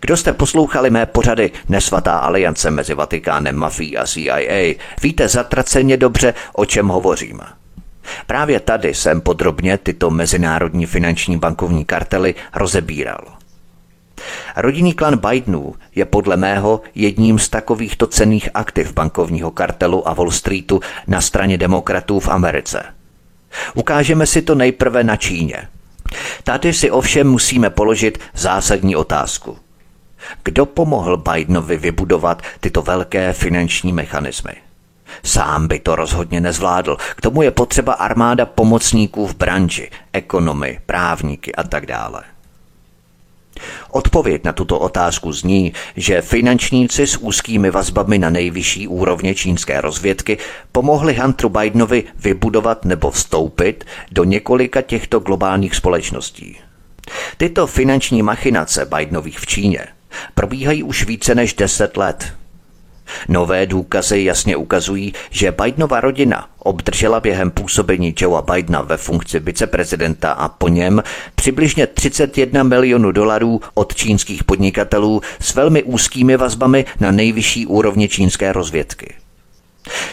[0.00, 6.34] Kdo jste poslouchali mé pořady Nesvatá aliance mezi Vatikánem, mafií a CIA, víte zatraceně dobře,
[6.52, 7.40] o čem hovořím.
[8.26, 13.40] Právě tady jsem podrobně tyto mezinárodní finanční bankovní kartely rozebíral.
[14.56, 20.30] Rodinný klan Bidenů je podle mého jedním z takovýchto cených aktiv bankovního kartelu a Wall
[20.30, 22.82] Streetu na straně demokratů v Americe.
[23.74, 25.68] Ukážeme si to nejprve na Číně.
[26.44, 29.58] Tady si ovšem musíme položit zásadní otázku.
[30.44, 34.52] Kdo pomohl Bidenovi vybudovat tyto velké finanční mechanismy?
[35.24, 36.96] Sám by to rozhodně nezvládl.
[37.16, 42.22] K tomu je potřeba armáda pomocníků v branži, ekonomy, právníky a tak dále.
[43.90, 50.38] Odpověď na tuto otázku zní, že finančníci s úzkými vazbami na nejvyšší úrovně čínské rozvědky
[50.72, 56.56] pomohli Hunteru Bidenovi vybudovat nebo vstoupit do několika těchto globálních společností.
[57.36, 59.86] Tyto finanční machinace Bidenových v Číně
[60.34, 62.32] probíhají už více než deset let–
[63.28, 70.32] Nové důkazy jasně ukazují, že Bidenova rodina obdržela během působení Joea Bidena ve funkci viceprezidenta
[70.32, 71.02] a po něm
[71.34, 78.52] přibližně 31 milionů dolarů od čínských podnikatelů s velmi úzkými vazbami na nejvyšší úrovni čínské
[78.52, 79.14] rozvědky.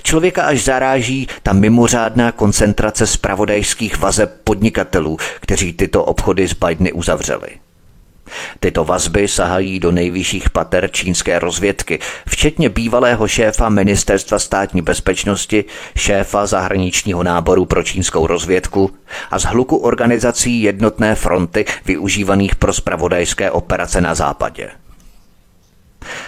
[0.03, 7.49] Člověka až zaráží ta mimořádná koncentrace spravodajských vazeb podnikatelů, kteří tyto obchody s Bideny uzavřeli.
[8.59, 16.45] Tyto vazby sahají do nejvyšších pater čínské rozvědky, včetně bývalého šéfa Ministerstva státní bezpečnosti, šéfa
[16.45, 18.91] zahraničního náboru pro čínskou rozvědku
[19.31, 24.69] a z hluku organizací jednotné fronty využívaných pro spravodajské operace na západě.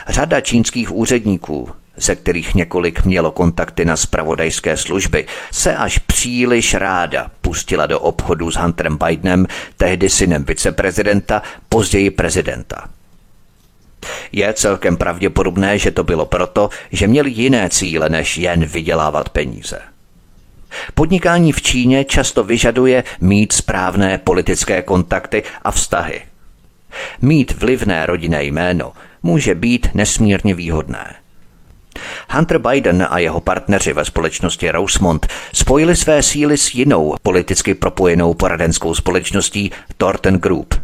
[0.08, 7.32] Řada čínských úředníků ze kterých několik mělo kontakty na spravodajské služby, se až příliš ráda
[7.42, 12.90] pustila do obchodu s Hunterem Bidenem, tehdy synem viceprezidenta, později prezidenta.
[14.32, 19.82] Je celkem pravděpodobné, že to bylo proto, že měli jiné cíle, než jen vydělávat peníze.
[20.94, 26.22] Podnikání v Číně často vyžaduje mít správné politické kontakty a vztahy.
[27.22, 31.16] Mít vlivné rodinné jméno může být nesmírně výhodné.
[32.30, 38.34] Hunter Biden a jeho partneři ve společnosti Rosemont spojili své síly s jinou politicky propojenou
[38.34, 40.76] poradenskou společností Thornton Group.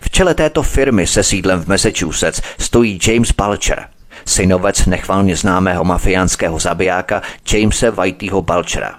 [0.00, 3.86] V čele této firmy se sídlem v Massachusetts stojí James Balcher,
[4.24, 8.94] synovec nechvalně známého mafiánského zabijáka Jamesa Whiteyho Balchera.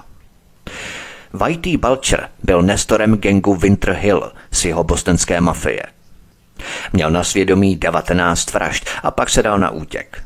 [1.34, 5.84] Whitey Balcher byl nestorem gengu Winter Hill z jeho bostonské mafie.
[6.94, 10.24] Měl na svědomí 19 vražd a pak se dal na útěk.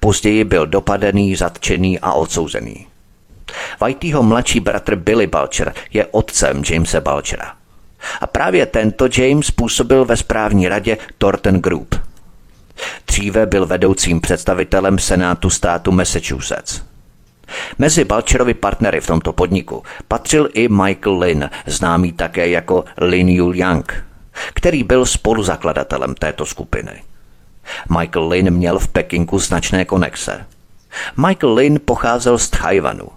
[0.00, 2.86] Později byl dopadený, zatčený a odsouzený.
[3.84, 7.54] Whiteyho mladší bratr Billy Balcher je otcem Jamesa Balchera.
[8.20, 11.94] A právě tento James působil ve správní radě Thornton Group.
[13.06, 16.82] Dříve byl vedoucím představitelem Senátu státu Massachusetts.
[17.78, 23.56] Mezi Balcherovi partnery v tomto podniku patřil i Michael Lynn, známý také jako Lin Yul
[23.56, 24.04] Young,
[24.54, 27.02] který byl spoluzakladatelem této skupiny.
[27.98, 30.46] Michael Lin měl v Pekingu značné konexe.
[31.16, 33.08] Michael Lin pocházel z Tchajvanu.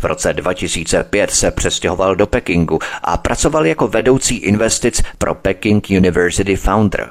[0.00, 6.56] V roce 2005 se přestěhoval do Pekingu a pracoval jako vedoucí investic pro Peking University
[6.56, 7.10] Founder.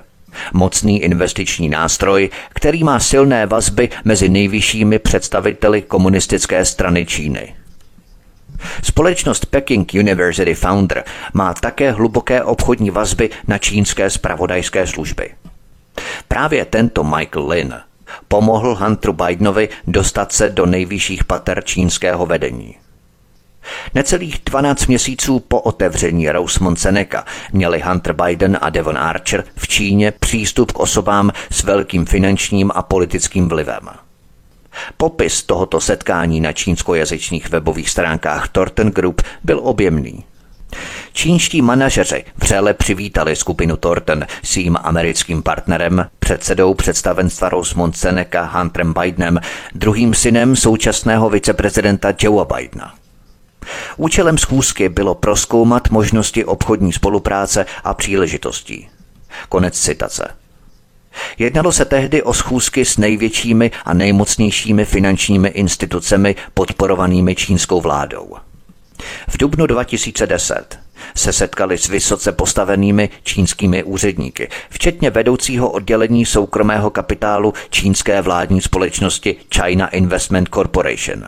[0.53, 7.55] Mocný investiční nástroj, který má silné vazby mezi nejvyššími představiteli komunistické strany Číny.
[8.83, 11.03] Společnost Peking University Founder
[11.33, 15.29] má také hluboké obchodní vazby na čínské spravodajské služby.
[16.31, 17.73] Právě tento Michael Lin
[18.27, 22.75] pomohl Hunteru Bidenovi dostat se do nejvyšších pater čínského vedení.
[23.95, 30.11] Necelých 12 měsíců po otevření Rosemont Seneca měli Hunter Biden a Devon Archer v Číně
[30.11, 33.89] přístup k osobám s velkým finančním a politickým vlivem.
[34.97, 40.23] Popis tohoto setkání na čínskojazyčných webových stránkách Thornton Group byl objemný.
[41.13, 48.93] Čínští manažeři vřele přivítali skupinu Thornton s jím americkým partnerem, předsedou představenstva Rosemont Seneca Hunterem
[48.93, 49.39] Bidenem,
[49.75, 52.93] druhým synem současného viceprezidenta Joea Bidena.
[53.97, 58.89] Účelem schůzky bylo proskoumat možnosti obchodní spolupráce a příležitostí.
[59.49, 60.27] Konec citace.
[61.37, 68.37] Jednalo se tehdy o schůzky s největšími a nejmocnějšími finančními institucemi podporovanými čínskou vládou.
[69.27, 70.79] V dubnu 2010
[71.15, 79.35] se setkali s vysoce postavenými čínskými úředníky, včetně vedoucího oddělení soukromého kapitálu čínské vládní společnosti
[79.55, 81.23] China Investment Corporation.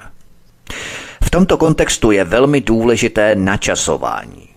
[1.24, 4.50] V tomto kontextu je velmi důležité načasování.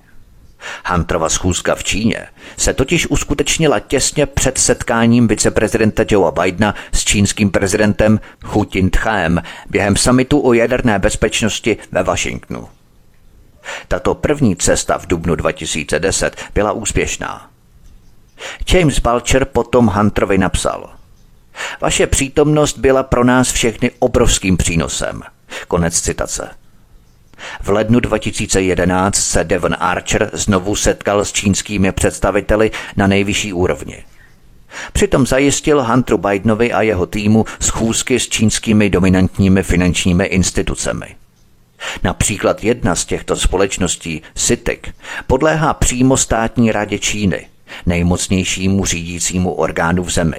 [0.87, 7.51] Hunterova schůzka v Číně se totiž uskutečnila těsně před setkáním viceprezidenta Joea Bidena s čínským
[7.51, 12.69] prezidentem Hu Jintchaem během samitu o jaderné bezpečnosti ve Washingtonu.
[13.89, 17.51] Tato první cesta v dubnu 2010 byla úspěšná.
[18.73, 20.91] James Balcher potom Hunterovi napsal
[21.81, 25.23] Vaše přítomnost byla pro nás všechny obrovským přínosem.
[25.69, 26.51] Konec citace.
[27.63, 34.05] V lednu 2011 se Devon Archer znovu setkal s čínskými představiteli na nejvyšší úrovni.
[34.93, 41.17] Přitom zajistil Hunteru Bidenovi a jeho týmu schůzky s čínskými dominantními finančními institucemi.
[42.03, 44.81] Například jedna z těchto společností, CITIC,
[45.27, 47.47] podléhá přímo státní radě Číny,
[47.87, 50.39] nejmocnějšímu řídícímu orgánu v zemi.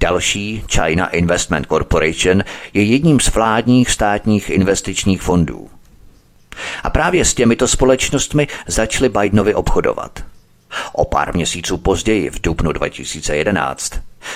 [0.00, 5.70] Další, China Investment Corporation, je jedním z vládních státních investičních fondů.
[6.82, 10.24] A právě s těmito společnostmi začali Bidenovi obchodovat.
[10.92, 13.92] O pár měsíců později, v dubnu 2011,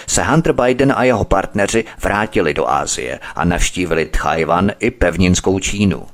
[0.07, 6.07] se Hunter Biden a jeho partneři vrátili do Asie a navštívili Tchajvan i pevninskou Čínu.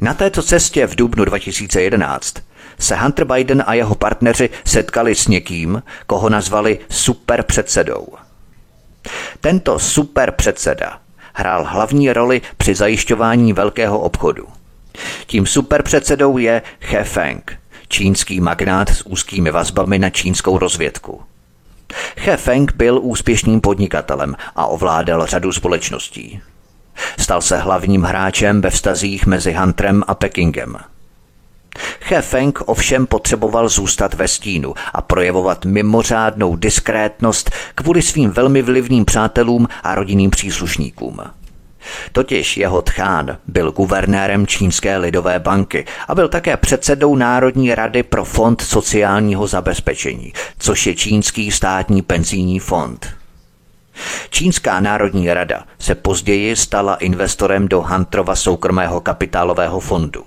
[0.00, 2.34] Na této cestě v dubnu 2011
[2.78, 8.06] se Hunter Biden a jeho partneři setkali s někým, koho nazvali superpředsedou.
[9.40, 10.98] Tento superpředseda
[11.34, 14.48] hrál hlavní roli při zajišťování velkého obchodu.
[15.26, 21.22] Tím superpředsedou je He Feng, čínský magnát s úzkými vazbami na čínskou rozvědku.
[22.16, 26.40] He Feng byl úspěšným podnikatelem a ovládal řadu společností.
[27.18, 30.76] Stal se hlavním hráčem ve vztazích mezi Huntrem a Pekingem.
[32.00, 39.04] He Feng ovšem potřeboval zůstat ve stínu a projevovat mimořádnou diskrétnost kvůli svým velmi vlivným
[39.04, 41.20] přátelům a rodinným příslušníkům.
[42.12, 48.24] Totiž jeho tchán byl guvernérem Čínské lidové banky a byl také předsedou Národní rady pro
[48.24, 53.14] fond sociálního zabezpečení, což je čínský státní penzijní fond.
[54.30, 60.24] Čínská národní rada se později stala investorem do Hunterova soukromého kapitálového fondu.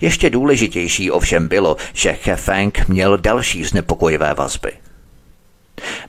[0.00, 4.72] Ještě důležitější ovšem bylo, že He Feng měl další znepokojivé vazby.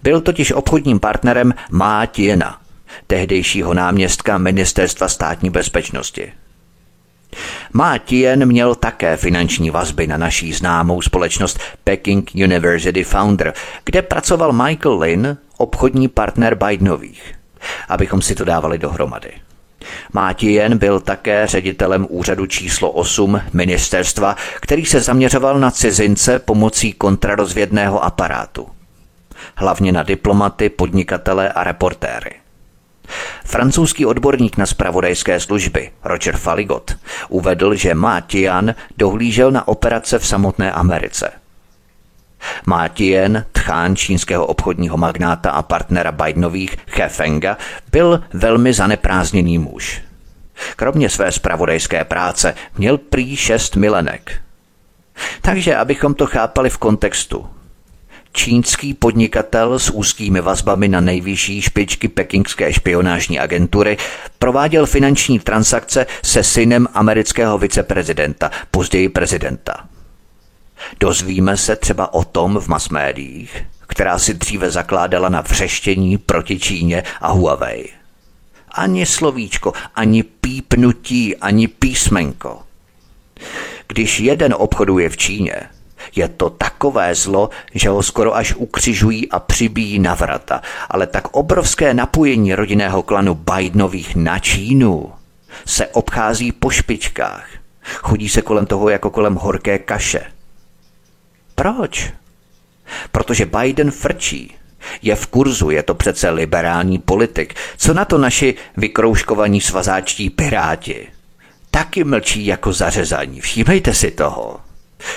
[0.03, 2.62] Byl totiž obchodním partnerem Ma Tiena,
[3.07, 6.31] tehdejšího náměstka Ministerstva státní bezpečnosti.
[7.73, 13.53] Ma Tien měl také finanční vazby na naší známou společnost Peking University Founder,
[13.85, 17.33] kde pracoval Michael Lin, obchodní partner Bidenových.
[17.89, 19.31] Abychom si to dávali dohromady.
[20.13, 28.03] Mátien byl také ředitelem úřadu číslo 8 ministerstva, který se zaměřoval na cizince pomocí kontrarozvědného
[28.03, 28.67] aparátu.
[29.55, 32.42] Hlavně na diplomaty, podnikatele a reportéry.
[33.45, 36.95] Francouzský odborník na spravodajské služby Roger Faligot
[37.29, 41.31] uvedl, že Ma Tian dohlížel na operace v samotné Americe.
[42.65, 46.77] Ma Tien, tchán čínského obchodního magnáta a partnera Bidenových
[47.07, 47.57] Fenga,
[47.91, 50.01] byl velmi zaneprázdněný muž.
[50.75, 54.41] Kromě své spravodajské práce měl prý šest milenek.
[55.41, 57.49] Takže abychom to chápali v kontextu,
[58.33, 63.97] čínský podnikatel s úzkými vazbami na nejvyšší špičky pekingské špionážní agentury
[64.39, 69.85] prováděl finanční transakce se synem amerického viceprezidenta, později prezidenta.
[70.99, 77.03] Dozvíme se třeba o tom v masmédiích, která si dříve zakládala na vřeštění proti Číně
[77.21, 77.89] a Huawei.
[78.71, 82.61] Ani slovíčko, ani pípnutí, ani písmenko.
[83.87, 85.55] Když jeden obchoduje v Číně,
[86.15, 90.61] je to takové zlo, že ho skoro až ukřižují a přibíjí na vrata.
[90.89, 95.11] Ale tak obrovské napojení rodinného klanu Bidenových na Čínu
[95.65, 97.47] se obchází po špičkách.
[97.83, 100.21] Chodí se kolem toho jako kolem horké kaše.
[101.55, 102.13] Proč?
[103.11, 104.55] Protože Biden frčí.
[105.01, 107.55] Je v kurzu, je to přece liberální politik.
[107.77, 111.07] Co na to naši vykrouškovaní svazáčtí piráti?
[111.71, 114.59] Taky mlčí jako zařezaní, všímejte si toho.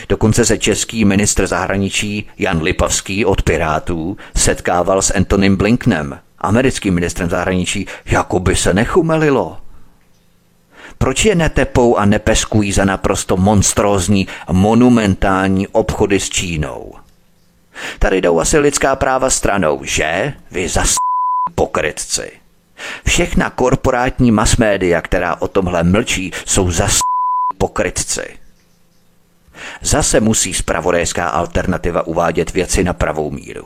[0.09, 7.31] Dokonce se český ministr zahraničí Jan Lipavský od Pirátů setkával s Antonym Blinknem, americkým ministrem
[7.31, 9.59] zahraničí, jako by se nechumelilo.
[10.99, 16.93] Proč je netepou a nepeskují za naprosto monstrózní, monumentální obchody s Čínou?
[17.99, 20.33] Tady jdou asi lidská práva stranou, že?
[20.51, 20.95] Vy zas
[21.55, 22.31] pokrytci.
[23.07, 26.99] Všechna korporátní masmédia, která o tomhle mlčí, jsou zas
[27.59, 28.46] pokrytci.
[29.83, 33.65] Zase musí spravodajská alternativa uvádět věci na pravou míru.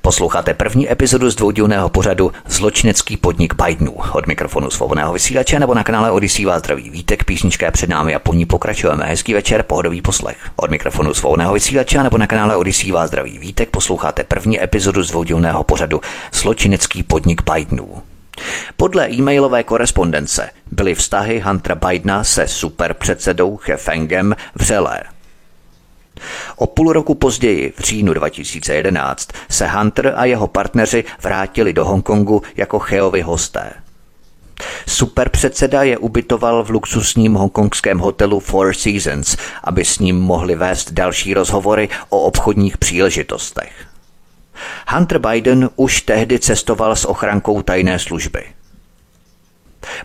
[0.00, 3.96] Posloucháte první epizodu z dvoudílného pořadu Zločinecký podnik Bidenů.
[4.12, 8.14] Od mikrofonu svobodného vysílače nebo na kanále Odisí vás zdraví Vítek, písnička je před námi
[8.14, 9.04] a po ní pokračujeme.
[9.04, 10.36] Hezký večer, pohodový poslech.
[10.56, 15.10] Od mikrofonu svobodného vysílače nebo na kanále Odisí vás zdraví Vítek, posloucháte první epizodu z
[15.10, 16.00] dvoudílného pořadu
[16.32, 18.02] Zločinecký podnik Bidenů.
[18.76, 25.00] Podle e-mailové korespondence byly vztahy Huntera Bidena se superpředsedou Hefengem vřelé.
[26.56, 32.42] O půl roku později, v říjnu 2011, se Hunter a jeho partneři vrátili do Hongkongu
[32.56, 33.72] jako Cheovi hosté.
[34.86, 41.34] Superpředseda je ubytoval v luxusním hongkongském hotelu Four Seasons, aby s ním mohli vést další
[41.34, 43.87] rozhovory o obchodních příležitostech.
[44.90, 48.44] Hunter Biden už tehdy cestoval s ochrankou tajné služby.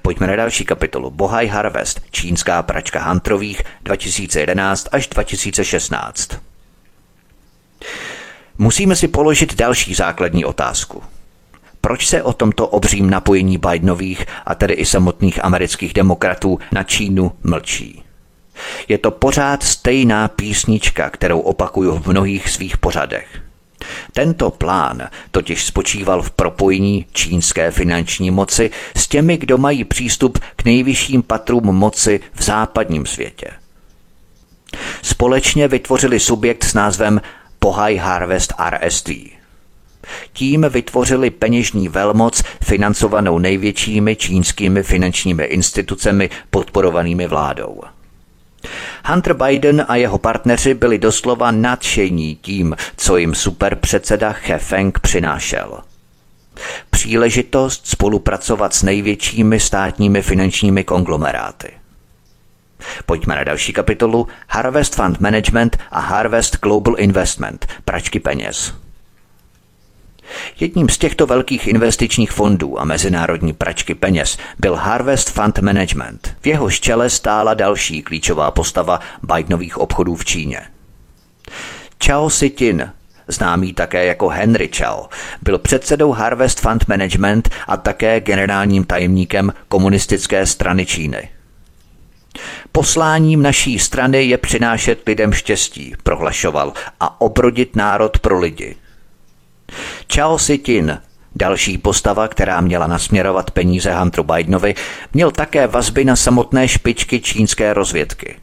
[0.01, 1.09] Pojďme na další kapitolu.
[1.09, 6.29] Bohaj Harvest, čínská pračka Hunterových 2011 až 2016.
[8.57, 11.03] Musíme si položit další základní otázku.
[11.81, 17.31] Proč se o tomto obřím napojení Bidenových a tedy i samotných amerických demokratů na Čínu
[17.43, 18.03] mlčí?
[18.87, 23.52] Je to pořád stejná písnička, kterou opakuju v mnohých svých pořadech.
[24.13, 30.65] Tento plán totiž spočíval v propojení čínské finanční moci s těmi, kdo mají přístup k
[30.65, 33.47] nejvyšším patrům moci v západním světě.
[35.01, 37.21] Společně vytvořili subjekt s názvem
[37.59, 39.09] Pohaj Harvest RST.
[40.33, 47.81] Tím vytvořili peněžní velmoc financovanou největšími čínskými finančními institucemi podporovanými vládou.
[49.05, 55.79] Hunter Biden a jeho partneři byli doslova nadšení tím, co jim superpředseda He Feng přinášel.
[56.89, 61.71] Příležitost spolupracovat s největšími státními finančními konglomeráty.
[63.05, 68.82] Pojďme na další kapitolu Harvest Fund Management a Harvest Global Investment, pračky peněz.
[70.59, 76.35] Jedním z těchto velkých investičních fondů a mezinárodní pračky peněz byl Harvest Fund Management.
[76.41, 80.61] V jeho čele stála další klíčová postava Bidenových obchodů v Číně.
[82.05, 82.91] Chao Si-tin,
[83.27, 85.09] známý také jako Henry Chao,
[85.41, 91.29] byl předsedou Harvest Fund Management a také generálním tajemníkem komunistické strany Číny.
[92.71, 98.75] Posláním naší strany je přinášet lidem štěstí, prohlašoval, a obrodit národ pro lidi.
[100.15, 100.99] Chao Si-tin,
[101.35, 104.75] další postava, která měla nasměrovat peníze Hunteru Bidenovi,
[105.13, 108.35] měl také vazby na samotné špičky čínské rozvědky.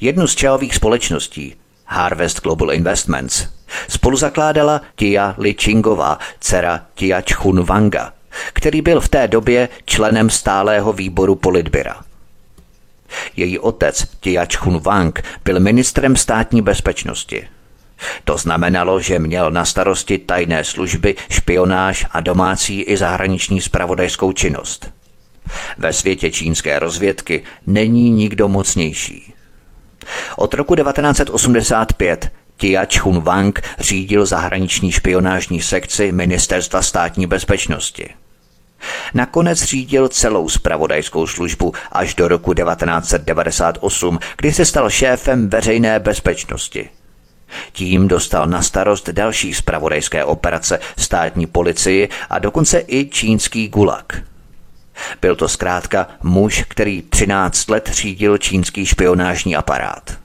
[0.00, 1.54] Jednu z čelových společností,
[1.86, 3.46] Harvest Global Investments,
[3.88, 8.12] spoluzakládala Tia Li Chingová, dcera Tia Chun Wanga,
[8.52, 11.96] který byl v té době členem stálého výboru politbyra.
[13.36, 17.48] Její otec Tia Chun Wang byl ministrem státní bezpečnosti.
[18.24, 24.90] To znamenalo, že měl na starosti tajné služby, špionáž a domácí i zahraniční spravodajskou činnost.
[25.78, 29.34] Ve světě čínské rozvědky není nikdo mocnější.
[30.36, 38.08] Od roku 1985 Tia Chun Wang řídil zahraniční špionážní sekci Ministerstva státní bezpečnosti.
[39.14, 46.88] Nakonec řídil celou spravodajskou službu až do roku 1998, kdy se stal šéfem veřejné bezpečnosti.
[47.72, 54.22] Tím dostal na starost další spravodajské operace státní policii a dokonce i čínský gulag.
[55.20, 60.18] Byl to zkrátka muž, který 13 let řídil čínský špionážní aparát.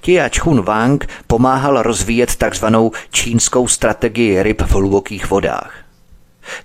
[0.00, 5.74] Tia Chun Wang pomáhal rozvíjet takzvanou čínskou strategii ryb v hlubokých vodách.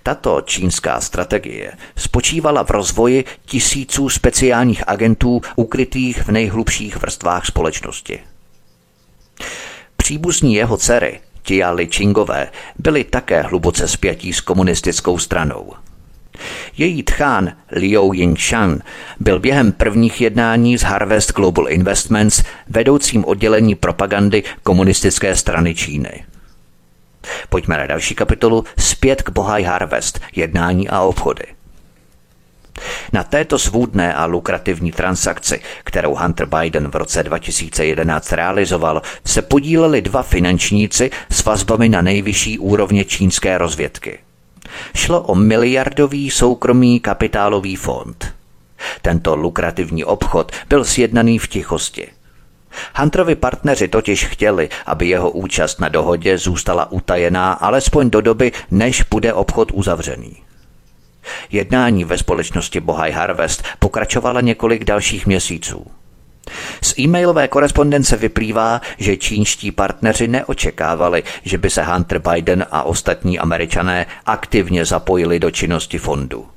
[0.03, 8.19] Tato čínská strategie spočívala v rozvoji tisíců speciálních agentů ukrytých v nejhlubších vrstvách společnosti.
[10.05, 12.47] Příbuzní jeho dcery, Tia Li Chingové,
[12.79, 15.73] byli také hluboce spjatí s komunistickou stranou.
[16.77, 18.79] Její tchán Liu Yingshan
[19.19, 26.25] byl během prvních jednání z Harvest Global Investments vedoucím oddělení propagandy komunistické strany Číny.
[27.49, 31.54] Pojďme na další kapitolu Zpět k Bohaj Harvest, jednání a obchody.
[33.13, 40.01] Na této svůdné a lukrativní transakci, kterou Hunter Biden v roce 2011 realizoval, se podíleli
[40.01, 44.19] dva finančníci s vazbami na nejvyšší úrovně čínské rozvědky.
[44.95, 48.33] Šlo o miliardový soukromý kapitálový fond.
[49.01, 52.07] Tento lukrativní obchod byl sjednaný v tichosti.
[52.95, 59.03] Hunterovi partneři totiž chtěli, aby jeho účast na dohodě zůstala utajená alespoň do doby, než
[59.03, 60.44] bude obchod uzavřený.
[61.51, 65.87] Jednání ve společnosti Bohaj Harvest pokračovala několik dalších měsíců.
[66.81, 73.39] Z e-mailové korespondence vyplývá, že čínští partneři neočekávali, že by se Hunter Biden a ostatní
[73.39, 76.47] američané aktivně zapojili do činnosti fondu.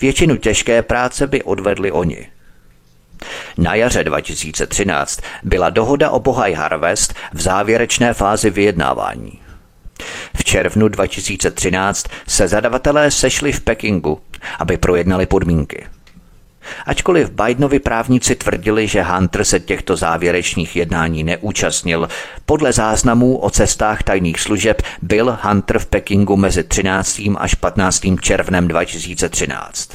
[0.00, 2.26] Většinu těžké práce by odvedli oni.
[3.58, 9.41] Na jaře 2013 byla dohoda o Bohaj Harvest v závěrečné fázi vyjednávání.
[10.52, 14.20] Červnu 2013 se zadavatelé sešli v Pekingu,
[14.58, 15.86] aby projednali podmínky.
[16.86, 22.08] Ačkoliv Bidenovi právníci tvrdili, že Hunter se těchto závěrečných jednání neúčastnil,
[22.46, 27.20] podle záznamů o cestách tajných služeb byl Hunter v Pekingu mezi 13.
[27.36, 28.02] až 15.
[28.20, 29.90] červnem 2013.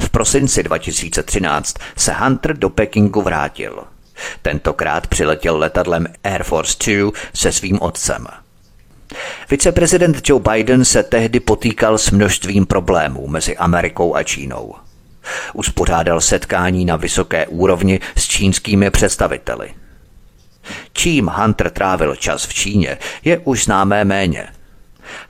[0.00, 3.84] V prosinci 2013 se Hunter do Pekingu vrátil.
[4.42, 8.26] Tentokrát přiletěl letadlem Air Force 2 se svým otcem.
[9.50, 14.74] Viceprezident Joe Biden se tehdy potýkal s množstvím problémů mezi Amerikou a Čínou.
[15.52, 19.74] Uspořádal setkání na vysoké úrovni s čínskými představiteli.
[20.92, 24.48] Čím Hunter trávil čas v Číně, je už známé méně.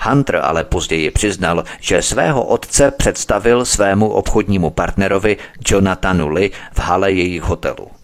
[0.01, 5.37] Hunter ale později přiznal, že svého otce představil svému obchodnímu partnerovi
[5.69, 7.98] Jonathanu Lee v hale jejich hotelu.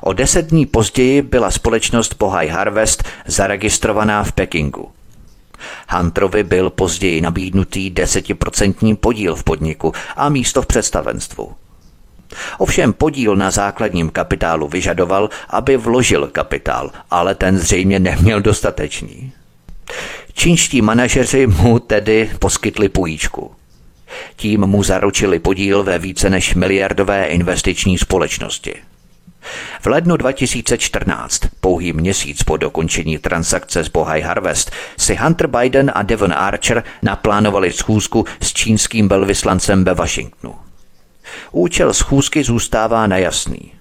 [0.00, 4.90] O deset dní později byla společnost Pohaj Harvest zaregistrovaná v Pekingu.
[5.90, 11.52] Hunterovi byl později nabídnutý desetiprocentní podíl v podniku a místo v představenstvu.
[12.58, 19.32] Ovšem podíl na základním kapitálu vyžadoval, aby vložil kapitál, ale ten zřejmě neměl dostatečný.
[20.32, 23.50] Čínští manažeři mu tedy poskytli půjčku.
[24.36, 28.74] Tím mu zaručili podíl ve více než miliardové investiční společnosti.
[29.80, 36.02] V lednu 2014, pouhý měsíc po dokončení transakce s Bohaj Harvest, si Hunter Biden a
[36.02, 40.54] Devon Archer naplánovali schůzku s čínským velvyslancem ve Washingtonu.
[41.52, 43.72] Účel schůzky zůstává nejasný.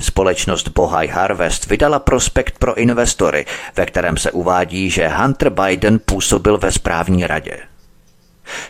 [0.00, 3.46] Společnost Bohaj Harvest vydala prospekt pro investory,
[3.76, 7.58] ve kterém se uvádí, že Hunter Biden působil ve správní radě.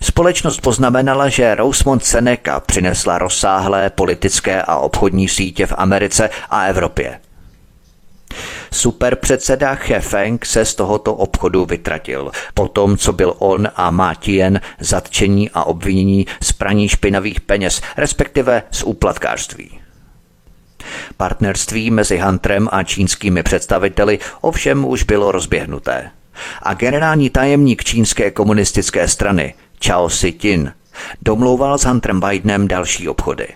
[0.03, 7.19] Společnost poznamenala, že Rosemont Seneca přinesla rozsáhlé politické a obchodní sítě v Americe a Evropě.
[8.73, 14.15] Superpředseda He Feng se z tohoto obchodu vytratil, po tom, co byl on a Ma
[14.15, 19.81] Tien zatčení a obvinění z praní špinavých peněz, respektive z úplatkářství.
[21.17, 26.11] Partnerství mezi Hunterem a čínskými představiteli ovšem už bylo rozběhnuté.
[26.63, 29.55] A generální tajemník čínské komunistické strany
[29.85, 30.73] Chao Si-tin
[31.23, 33.49] domlouval s Hunterem Bidenem další obchody.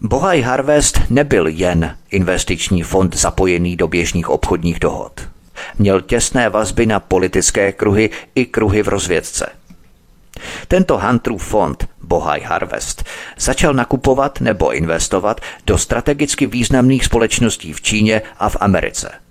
[0.00, 5.28] Bohaj Harvest nebyl jen investiční fond zapojený do běžných obchodních dohod.
[5.78, 9.50] Měl těsné vazby na politické kruhy i kruhy v rozvědce.
[10.68, 13.04] Tento Hunterův fond Bohaj Harvest
[13.38, 19.10] začal nakupovat nebo investovat do strategicky významných společností v Číně a v Americe–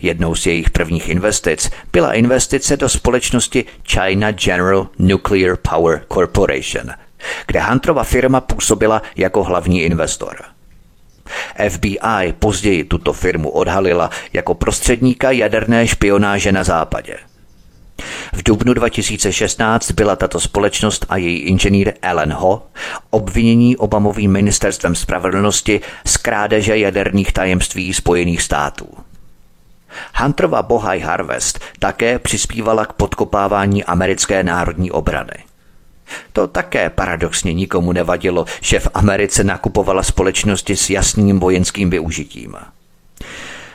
[0.00, 6.90] Jednou z jejich prvních investic byla investice do společnosti China General Nuclear Power Corporation,
[7.46, 10.36] kde Hunterova firma působila jako hlavní investor.
[11.68, 17.16] FBI později tuto firmu odhalila jako prostředníka jaderné špionáže na západě.
[18.32, 22.66] V dubnu 2016 byla tato společnost a její inženýr Ellen Ho
[23.10, 28.86] obvinění Obamovým ministerstvem spravedlnosti z krádeže jaderných tajemství Spojených států.
[30.14, 35.32] Hunterova Bohaj Harvest také přispívala k podkopávání americké národní obrany.
[36.32, 42.56] To také paradoxně nikomu nevadilo, že v Americe nakupovala společnosti s jasným vojenským využitím.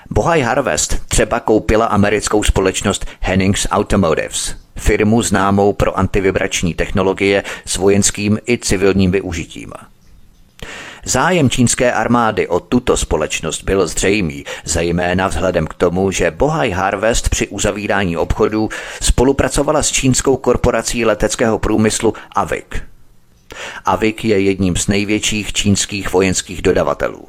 [0.10, 8.40] Bohaj Harvest třeba koupila americkou společnost Hennings Automotives, firmu známou pro antivibrační technologie s vojenským
[8.50, 9.72] i civilním využitím.
[11.06, 17.30] Zájem čínské armády o tuto společnost byl zřejmý, zejména vzhledem k tomu, že Bohaj Harvest
[17.30, 18.70] při uzavírání obchodů
[19.02, 22.66] spolupracovala s čínskou korporací leteckého průmyslu AVIC.
[23.86, 27.28] AVIC je jedním z největších čínských vojenských dodavatelů.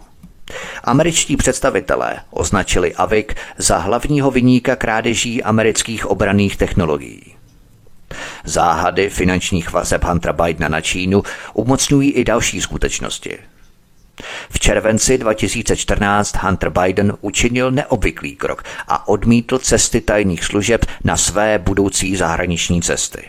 [0.84, 3.26] Američtí představitelé označili AVIC
[3.58, 7.34] za hlavního vyníka krádeží amerických obraných technologií.
[8.44, 11.22] Záhady finančních vazeb Huntera Bidena na Čínu
[11.54, 13.38] umocňují i další skutečnosti–
[14.50, 21.58] v červenci 2014 Hunter Biden učinil neobvyklý krok a odmítl cesty tajných služeb na své
[21.58, 23.24] budoucí zahraniční cesty.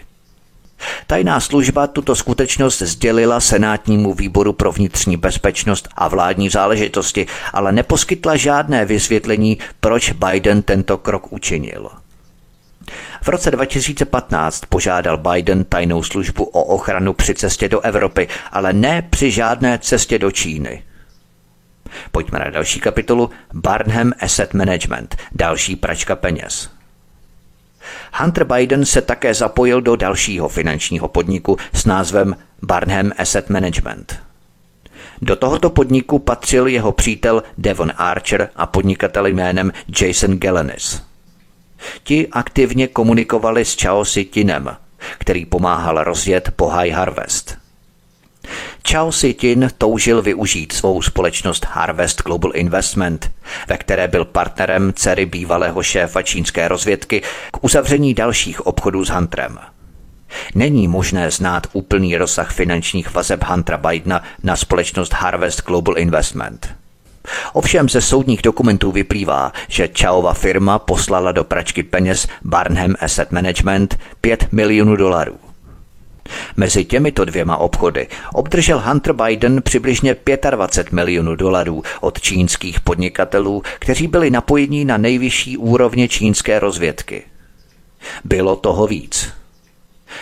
[1.08, 8.36] Tajná služba tuto skutečnost sdělila Senátnímu výboru pro vnitřní bezpečnost a vládní záležitosti, ale neposkytla
[8.36, 11.90] žádné vysvětlení, proč Biden tento krok učinil.
[13.26, 19.01] V roce 2015 požádal Biden tajnou službu o ochranu při cestě do Evropy, ale ne
[19.01, 20.84] při žádné cestě do Číny.
[22.11, 26.69] Pojďme na další kapitolu Barnham Asset Management, další pračka peněz.
[28.13, 34.19] Hunter Biden se také zapojil do dalšího finančního podniku s názvem Barnham Asset Management.
[35.21, 39.71] Do tohoto podniku patřil jeho přítel Devon Archer a podnikatel jménem
[40.01, 41.05] Jason Gelenis.
[42.03, 44.78] Ti aktivně komunikovali s Chao Sitinem,
[45.17, 47.57] který pomáhal rozjet Pohaj Harvest–
[48.88, 53.32] Chao Si-tin toužil využít svou společnost Harvest Global Investment,
[53.67, 57.21] ve které byl partnerem dcery bývalého šéfa čínské rozvědky
[57.51, 59.59] k uzavření dalších obchodů s Hunterem.
[60.55, 66.76] Není možné znát úplný rozsah finančních vazeb Huntera Bidena na společnost Harvest Global Investment.
[67.53, 73.99] Ovšem ze soudních dokumentů vyplývá, že Chaova firma poslala do pračky peněz Barnham Asset Management
[74.21, 75.36] 5 milionů dolarů.
[76.55, 80.15] Mezi těmito dvěma obchody obdržel Hunter Biden přibližně
[80.49, 87.23] 25 milionů dolarů od čínských podnikatelů, kteří byli napojení na nejvyšší úrovně čínské rozvědky.
[88.23, 89.34] Bylo toho víc.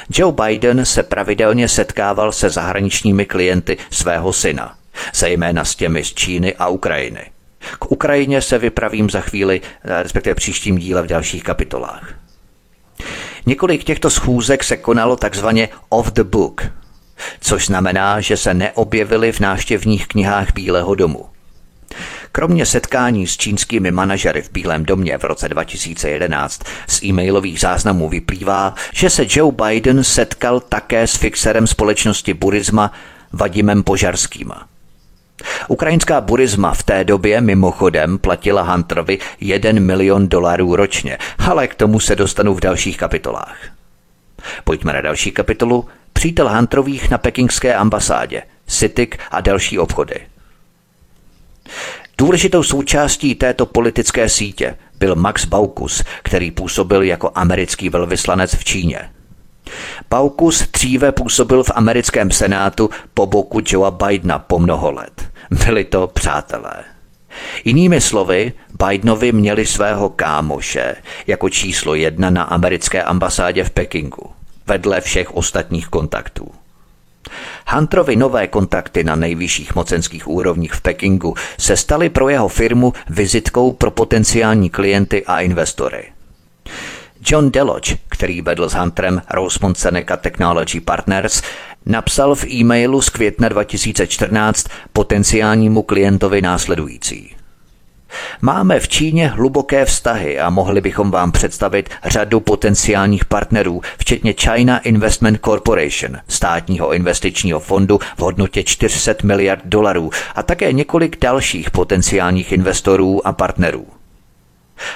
[0.10, 4.76] Joe Biden se pravidelně setkával se zahraničními klienty svého syna,
[5.14, 7.32] zejména s těmi z Číny a Ukrajiny.
[7.80, 12.14] K Ukrajině se vypravím za chvíli, respektive příštím díle v dalších kapitolách.
[13.46, 16.64] Několik těchto schůzek se konalo takzvaně off the book,
[17.42, 21.26] což znamená, že se neobjevily v návštěvních knihách Bílého domu.
[22.32, 28.76] Kromě setkání s čínskými manažery v Bílém domě v roce 2011 z e-mailových záznamů vyplývá,
[28.94, 32.92] že se Joe Biden setkal také s fixerem společnosti Burisma
[33.34, 34.52] Vadimem Požarským.
[35.68, 42.00] Ukrajinská burisma v té době mimochodem platila Hunterovi 1 milion dolarů ročně, ale k tomu
[42.00, 43.58] se dostanu v dalších kapitolách.
[44.64, 45.86] Pojďme na další kapitolu.
[46.14, 50.16] Přítel Hunterových na pekingské ambasádě, Sitik a další obchody.
[52.18, 59.10] Důležitou součástí této politické sítě byl Max Baukus, který působil jako americký velvyslanec v Číně.
[60.10, 65.33] Baukus dříve působil v americkém senátu po boku Joea Bidena po mnoho let.
[65.54, 66.84] Byli to přátelé.
[67.66, 68.54] Jinými slovy,
[68.86, 70.96] Bidenovi měli svého kámoše
[71.28, 74.32] jako číslo jedna na americké ambasádě v Pekingu,
[74.68, 76.52] vedle všech ostatních kontaktů.
[77.68, 83.72] Hunterovi nové kontakty na nejvyšších mocenských úrovních v Pekingu se staly pro jeho firmu vizitkou
[83.74, 86.04] pro potenciální klienty a investory.
[87.26, 91.42] John Deloach, který vedl s Hunterem Rosemont Seneca Technology Partners,
[91.86, 97.36] napsal v e-mailu z května 2014 potenciálnímu klientovi následující.
[98.42, 104.80] Máme v Číně hluboké vztahy a mohli bychom vám představit řadu potenciálních partnerů, včetně China
[104.80, 112.52] Investment Corporation, státního investičního fondu v hodnotě 400 miliard dolarů a také několik dalších potenciálních
[112.52, 113.86] investorů a partnerů.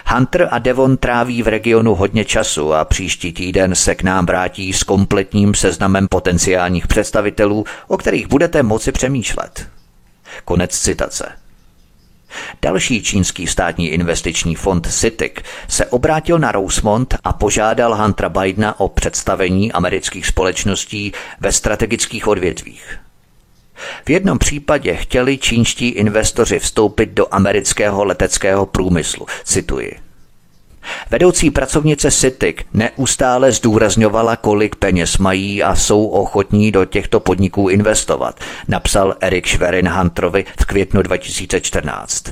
[0.05, 4.73] Hunter a Devon tráví v regionu hodně času a příští týden se k nám vrátí
[4.73, 9.67] s kompletním seznamem potenciálních představitelů, o kterých budete moci přemýšlet.
[10.45, 11.31] Konec citace.
[12.61, 15.33] Další čínský státní investiční fond CITIC
[15.67, 22.99] se obrátil na Rosemont a požádal Huntera Bidena o představení amerických společností ve strategických odvětvích.
[24.05, 29.25] V jednom případě chtěli čínští investoři vstoupit do amerického leteckého průmyslu.
[29.43, 29.99] Cituji.
[31.09, 38.39] Vedoucí pracovnice Citic neustále zdůrazňovala, kolik peněz mají a jsou ochotní do těchto podniků investovat,
[38.67, 42.23] napsal Erik Schwerin Hunterovi v květnu 2014.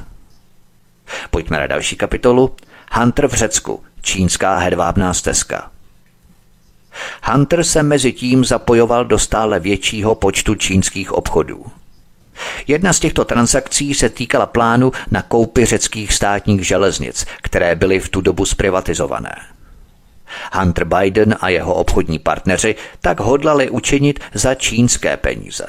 [1.29, 2.55] Pojďme na další kapitolu.
[2.91, 3.83] Hunter v Řecku.
[4.01, 5.71] Čínská hedvábná stezka.
[7.23, 11.65] Hunter se mezi tím zapojoval do stále většího počtu čínských obchodů.
[12.67, 18.09] Jedna z těchto transakcí se týkala plánu na koupy řeckých státních železnic, které byly v
[18.09, 19.35] tu dobu zprivatizované.
[20.53, 25.67] Hunter Biden a jeho obchodní partneři tak hodlali učinit za čínské peníze.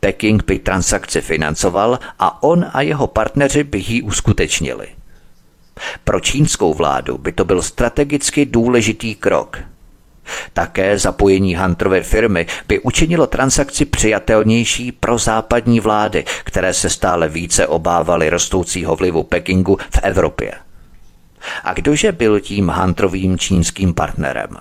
[0.00, 4.88] Peking by transakci financoval a on a jeho partneři by ji uskutečnili.
[6.04, 9.58] Pro čínskou vládu by to byl strategicky důležitý krok–
[10.52, 17.66] také zapojení Hunterovy firmy by učinilo transakci přijatelnější pro západní vlády, které se stále více
[17.66, 20.52] obávaly rostoucího vlivu Pekingu v Evropě.
[21.64, 24.56] A kdože byl tím Hunterovým čínským partnerem?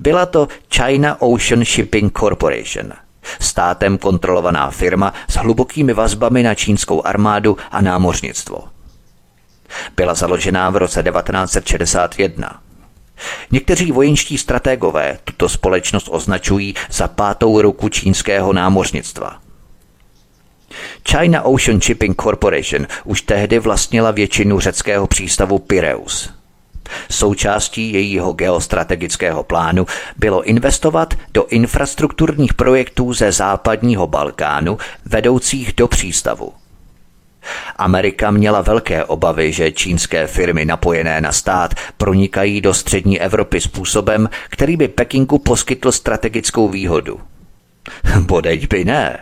[0.00, 2.92] Byla to China Ocean Shipping Corporation,
[3.40, 8.68] státem kontrolovaná firma s hlubokými vazbami na čínskou armádu a námořnictvo.
[9.96, 12.60] Byla založená v roce 1961.
[13.50, 19.40] Někteří vojenští strategové tuto společnost označují za pátou ruku čínského námořnictva.
[21.08, 26.30] China Ocean Shipping Corporation už tehdy vlastnila většinu řeckého přístavu Pireus.
[27.10, 36.52] Součástí jejího geostrategického plánu bylo investovat do infrastrukturních projektů ze západního Balkánu vedoucích do přístavu.
[37.76, 44.28] Amerika měla velké obavy, že čínské firmy napojené na stát pronikají do střední Evropy způsobem,
[44.50, 47.20] který by Pekingu poskytl strategickou výhodu.
[48.20, 49.18] Bodeď by ne.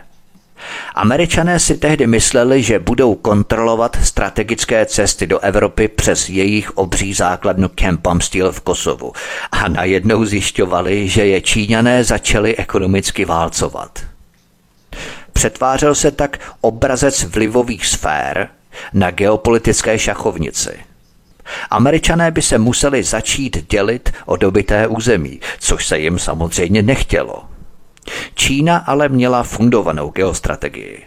[0.95, 7.69] Američané si tehdy mysleli, že budou kontrolovat strategické cesty do Evropy přes jejich obří základnu
[7.75, 9.13] Camp Amstil v Kosovu
[9.51, 13.99] a najednou zjišťovali, že je Číňané začali ekonomicky válcovat.
[15.33, 18.49] Přetvářel se tak obrazec vlivových sfér
[18.93, 20.79] na geopolitické šachovnici.
[21.69, 27.45] Američané by se museli začít dělit o dobité území, což se jim samozřejmě nechtělo.
[28.35, 31.05] Čína ale měla fundovanou geostrategii.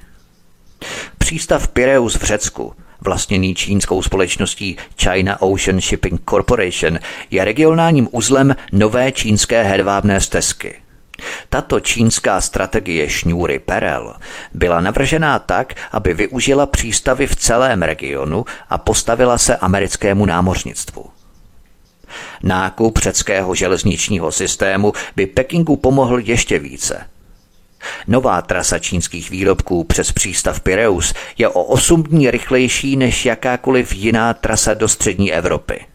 [1.18, 6.98] Přístav Pireus v Řecku, vlastněný čínskou společností China Ocean Shipping Corporation,
[7.30, 10.74] je regionálním uzlem nové čínské hedvábné stezky.
[11.48, 14.14] Tato čínská strategie šňůry Perel
[14.54, 21.06] byla navržená tak, aby využila přístavy v celém regionu a postavila se americkému námořnictvu.
[22.42, 27.06] Nákup řeckého železničního systému by Pekingu pomohl ještě více.
[28.06, 34.34] Nová trasa čínských výrobků přes přístav Pireus je o 8 dní rychlejší než jakákoliv jiná
[34.34, 35.86] trasa do střední Evropy.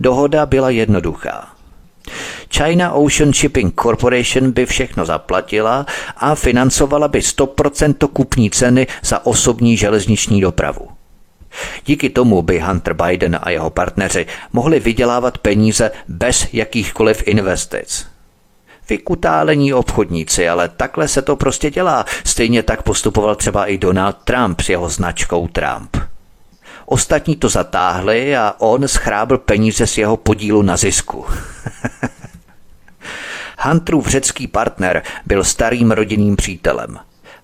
[0.00, 1.55] Dohoda byla jednoduchá.
[2.50, 5.86] China Ocean Shipping Corporation by všechno zaplatila
[6.16, 10.88] a financovala by 100% kupní ceny za osobní železniční dopravu.
[11.84, 18.06] Díky tomu by Hunter Biden a jeho partneři mohli vydělávat peníze bez jakýchkoliv investic.
[18.88, 22.04] Vykutálení obchodníci, ale takhle se to prostě dělá.
[22.24, 25.96] Stejně tak postupoval třeba i Donald Trump s jeho značkou Trump.
[26.86, 31.26] Ostatní to zatáhli a on schrábl peníze z jeho podílu na zisku.
[33.58, 36.98] Hunterův řecký partner byl starým rodinným přítelem.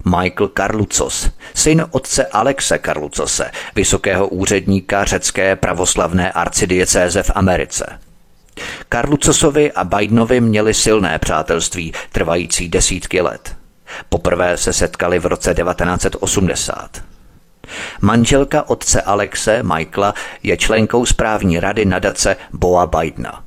[0.04, 7.98] Michael Karlucos, syn otce Alexe Karlucose, vysokého úředníka řecké pravoslavné arcidiecéze v Americe.
[8.88, 13.56] Karlucosovi a Bidenovi měli silné přátelství, trvající desítky let.
[14.08, 17.02] Poprvé se setkali v roce 1980.
[18.00, 23.44] Manželka otce Alexe, Michaela, je členkou správní rady nadace Boa Bidena.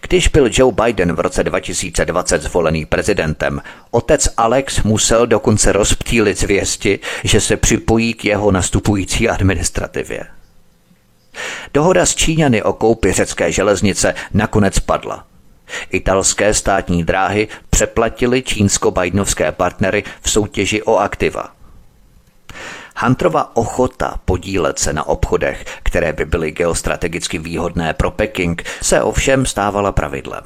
[0.00, 6.98] Když byl Joe Biden v roce 2020 zvolený prezidentem, otec Alex musel dokonce rozptýlit zvěsti,
[7.24, 10.26] že se připojí k jeho nastupující administrativě.
[11.74, 15.26] Dohoda s Číňany o koupi řecké železnice nakonec padla.
[15.90, 21.52] Italské státní dráhy přeplatili čínsko-bajnovské partnery v soutěži o aktiva–
[22.96, 29.46] Hunterova ochota podílet se na obchodech, které by byly geostrategicky výhodné pro Peking, se ovšem
[29.46, 30.42] stávala pravidlem.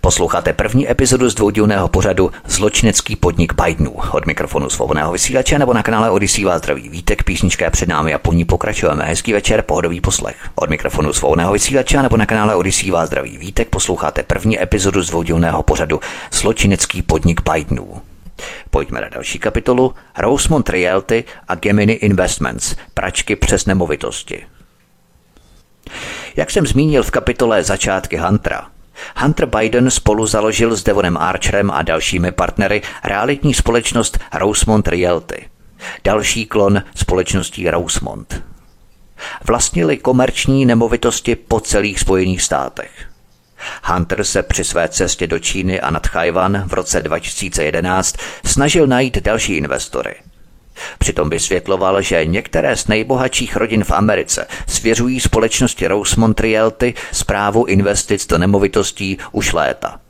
[0.00, 3.96] Posloucháte první epizodu z dvoudílného pořadu Zločinecký podnik Bidenů.
[4.12, 8.14] Od mikrofonu svobodného vysílače nebo na kanále Odisí vás zdraví vítek, písnička je před námi
[8.14, 9.04] a po ní pokračujeme.
[9.04, 10.36] Hezký večer, pohodový poslech.
[10.54, 15.08] Od mikrofonu svobodného vysílače nebo na kanále Odisí vás zdraví vítek, posloucháte první epizodu z
[15.08, 16.00] dvoudílného pořadu
[16.32, 18.02] Zločinecký podnik Bidenů.
[18.70, 19.94] Pojďme na další kapitolu.
[20.18, 22.76] Rosemont Realty a Gemini Investments.
[22.94, 24.46] Pračky přes nemovitosti.
[26.36, 28.70] Jak jsem zmínil v kapitole Začátky Huntera,
[29.16, 35.48] Hunter Biden spolu založil s Devonem Archerem a dalšími partnery realitní společnost Rosemont Realty.
[36.04, 38.42] Další klon společností Rosemont.
[39.46, 43.13] Vlastnili komerční nemovitosti po celých Spojených státech.
[43.84, 49.22] Hunter se při své cestě do Číny a nad Chajvan v roce 2011 snažil najít
[49.22, 50.14] další investory.
[50.98, 58.26] Přitom vysvětloval, že některé z nejbohatších rodin v Americe svěřují společnosti Rosemont Realty zprávu investic
[58.26, 60.00] do nemovitostí už léta.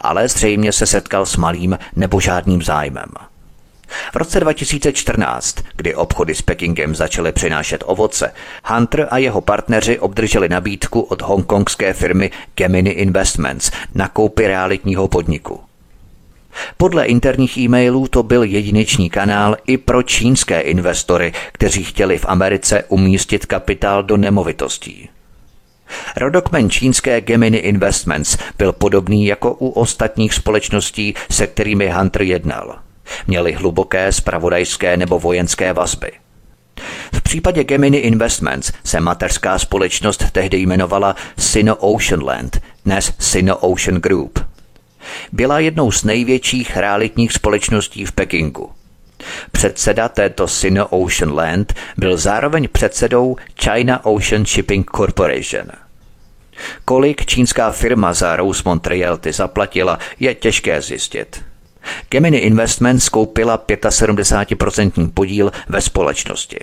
[0.00, 3.08] Ale zřejmě se setkal s malým nebo žádným zájmem.
[4.12, 8.32] V roce 2014, kdy obchody s Pekingem začaly přinášet ovoce,
[8.64, 15.60] Hunter a jeho partneři obdrželi nabídku od hongkongské firmy Gemini Investments na koupi realitního podniku.
[16.76, 22.84] Podle interních e-mailů to byl jedinečný kanál i pro čínské investory, kteří chtěli v Americe
[22.88, 25.08] umístit kapitál do nemovitostí.
[26.16, 32.78] Rodokmen čínské Gemini Investments byl podobný jako u ostatních společností, se kterými Hunter jednal.
[33.26, 36.10] Měli hluboké spravodajské nebo vojenské vazby.
[37.12, 44.00] V případě Gemini Investments se mateřská společnost tehdy jmenovala Sino Ocean Land, dnes Sino Ocean
[44.00, 44.38] Group.
[45.32, 48.70] Byla jednou z největších realitních společností v Pekingu.
[49.52, 55.66] Předseda této Sino Ocean Land byl zároveň předsedou China Ocean Shipping Corporation.
[56.84, 61.44] Kolik čínská firma za Rosemont Realty zaplatila, je těžké zjistit.
[62.08, 66.58] Gemini Investments koupila 75% podíl ve společnosti.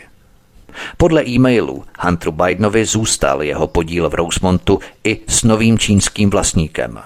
[0.98, 7.00] Podle e-mailu Hunteru Bidenovi zůstal jeho podíl v Rosemontu i s novým čínským vlastníkem.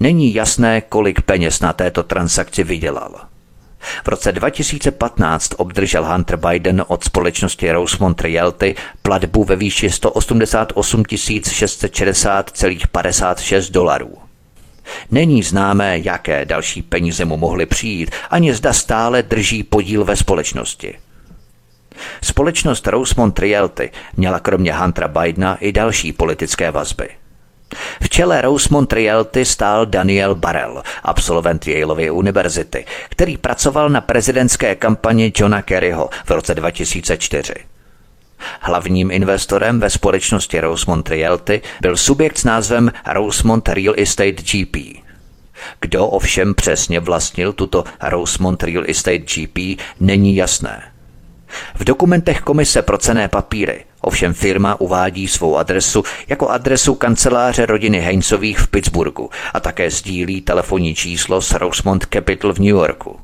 [0.00, 3.20] Není jasné, kolik peněz na této transakci vydělal.
[4.04, 13.70] V roce 2015 obdržel Hunter Biden od společnosti Rosemont Realty platbu ve výši 188 660,56
[13.70, 14.23] dolarů.
[15.10, 20.94] Není známé, jaké další peníze mu mohly přijít, ani zda stále drží podíl ve společnosti.
[22.22, 27.08] Společnost Rosemont Realty měla kromě Huntera Bidena i další politické vazby.
[28.02, 35.32] V čele Rosemont Realty stál Daniel Barrell, absolvent Yaleovy univerzity, který pracoval na prezidentské kampani
[35.36, 37.54] Johna Kerryho v roce 2004.
[38.60, 44.76] Hlavním investorem ve společnosti Rosemont Realty byl subjekt s názvem Rosemont Real Estate GP.
[45.80, 50.82] Kdo ovšem přesně vlastnil tuto Rosemont Real Estate GP, není jasné.
[51.74, 58.00] V dokumentech Komise pro cené papíry ovšem firma uvádí svou adresu jako adresu kanceláře rodiny
[58.00, 63.20] Heinzových v Pittsburghu a také sdílí telefonní číslo s Rosemont Capital v New Yorku.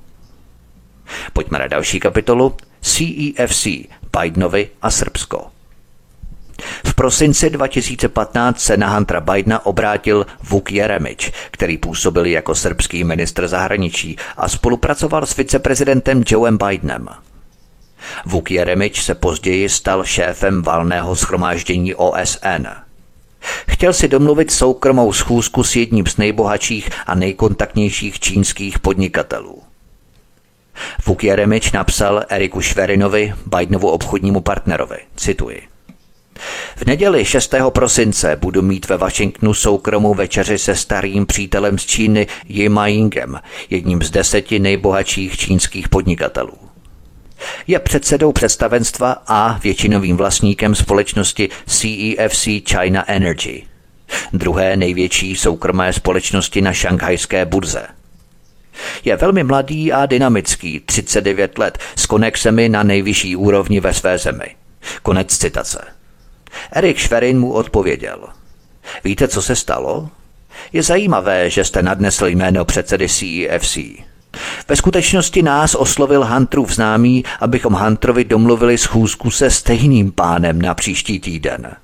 [1.32, 3.66] Pojďme na další kapitolu CEFC,
[4.18, 5.46] Bidenovi a Srbsko.
[6.86, 13.48] V prosinci 2015 se na Huntera Bidena obrátil Vuk Jeremič, který působil jako srbský ministr
[13.48, 17.08] zahraničí a spolupracoval s viceprezidentem Joeem Bidenem.
[18.26, 22.66] Vuk Jeremič se později stal šéfem valného schromáždění OSN.
[23.68, 29.69] Chtěl si domluvit soukromou schůzku s jedním z nejbohatších a nejkontaktnějších čínských podnikatelů.
[31.06, 35.62] Vuk Jeremič napsal Eriku Šverinovi, Bidenovu obchodnímu partnerovi, cituji.
[36.76, 37.54] V neděli 6.
[37.68, 44.02] prosince budu mít ve Washingtonu soukromou večeři se starým přítelem z Číny Yima Yingem, jedním
[44.02, 46.52] z deseti nejbohatších čínských podnikatelů.
[47.66, 53.62] Je předsedou představenstva a většinovým vlastníkem společnosti CEFC China Energy,
[54.32, 57.86] druhé největší soukromé společnosti na šanghajské burze–
[59.04, 64.56] je velmi mladý a dynamický, 39 let, s konexemi na nejvyšší úrovni ve své zemi.
[65.02, 65.84] Konec citace.
[66.72, 68.28] Erik Šverin mu odpověděl.
[69.04, 70.08] Víte, co se stalo?
[70.72, 73.78] Je zajímavé, že jste nadnesl jméno předsedy CEFC.
[74.68, 81.20] Ve skutečnosti nás oslovil Hunterův známý, abychom Hunterovi domluvili schůzku se stejným pánem na příští
[81.20, 81.76] týden.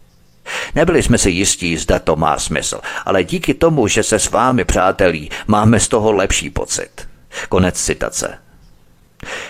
[0.75, 4.65] Nebyli jsme si jistí, zda to má smysl, ale díky tomu, že se s vámi
[4.65, 7.09] přátelí, máme z toho lepší pocit.
[7.49, 8.39] Konec citace.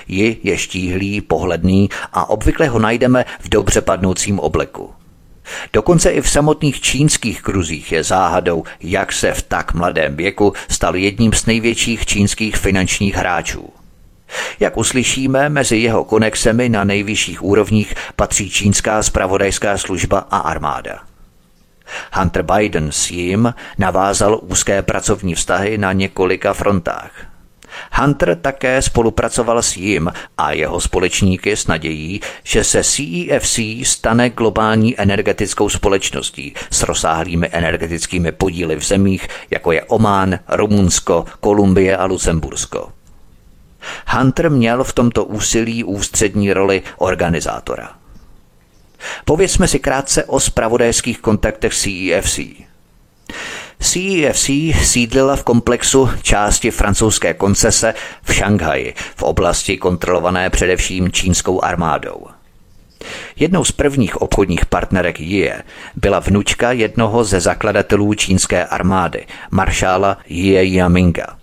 [0.09, 4.91] Ji je štíhlý, pohledný a obvykle ho najdeme v dobře padnoucím obleku.
[5.73, 10.97] Dokonce i v samotných čínských kruzích je záhadou, jak se v tak mladém věku stal
[10.97, 13.73] jedním z největších čínských finančních hráčů.
[14.61, 20.99] Jak uslyšíme, mezi jeho konexemi na nejvyšších úrovních patří čínská spravodajská služba a armáda.
[22.13, 27.11] Hunter Biden s jím navázal úzké pracovní vztahy na několika frontách.
[27.93, 35.01] Hunter také spolupracoval s jím a jeho společníky s nadějí, že se CEFC stane globální
[35.01, 42.96] energetickou společností s rozsáhlými energetickými podíly v zemích, jako je Omán, Rumunsko, Kolumbie a Lucembursko.
[44.09, 47.91] Hunter měl v tomto úsilí ústřední roli organizátora.
[49.25, 52.39] Povězme si krátce o spravodajských kontaktech CEFC.
[53.81, 54.51] CEFC
[54.83, 62.27] sídlila v komplexu části francouzské koncese v Šanghaji, v oblasti kontrolované především čínskou armádou.
[63.37, 65.63] Jednou z prvních obchodních partnerek Jie
[65.95, 71.37] byla vnučka jednoho ze zakladatelů čínské armády, maršála Jie Yaminga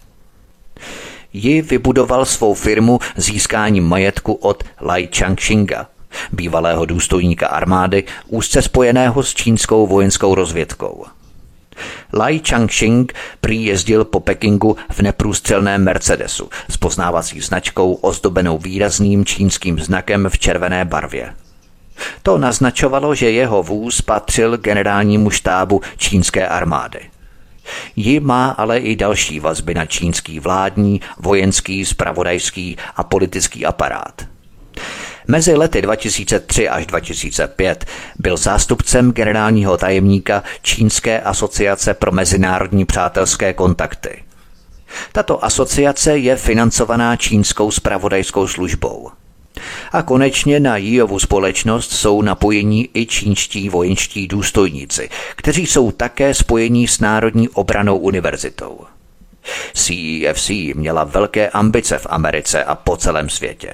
[1.34, 5.88] ji vybudoval svou firmu získáním majetku od Lai Changxinga,
[6.32, 11.06] bývalého důstojníka armády, úzce spojeného s čínskou vojenskou rozvědkou.
[12.14, 19.80] Lai Changxing prý jezdil po Pekingu v neprůstřelném Mercedesu s poznávací značkou ozdobenou výrazným čínským
[19.80, 21.34] znakem v červené barvě.
[22.24, 27.13] To naznačovalo, že jeho vůz patřil generálnímu štábu čínské armády.
[27.96, 34.22] Ji má ale i další vazby na čínský vládní, vojenský, spravodajský a politický aparát.
[35.28, 37.86] Mezi lety 2003 až 2005
[38.20, 44.24] byl zástupcem generálního tajemníka Čínské asociace pro mezinárodní přátelské kontakty.
[45.12, 49.12] Tato asociace je financovaná čínskou spravodajskou službou.
[49.92, 56.88] A konečně na Jíovu společnost jsou napojení i čínští vojenští důstojníci, kteří jsou také spojení
[56.88, 58.80] s Národní obranou univerzitou.
[59.74, 63.74] CEFC e měla velké ambice v Americe a po celém světě.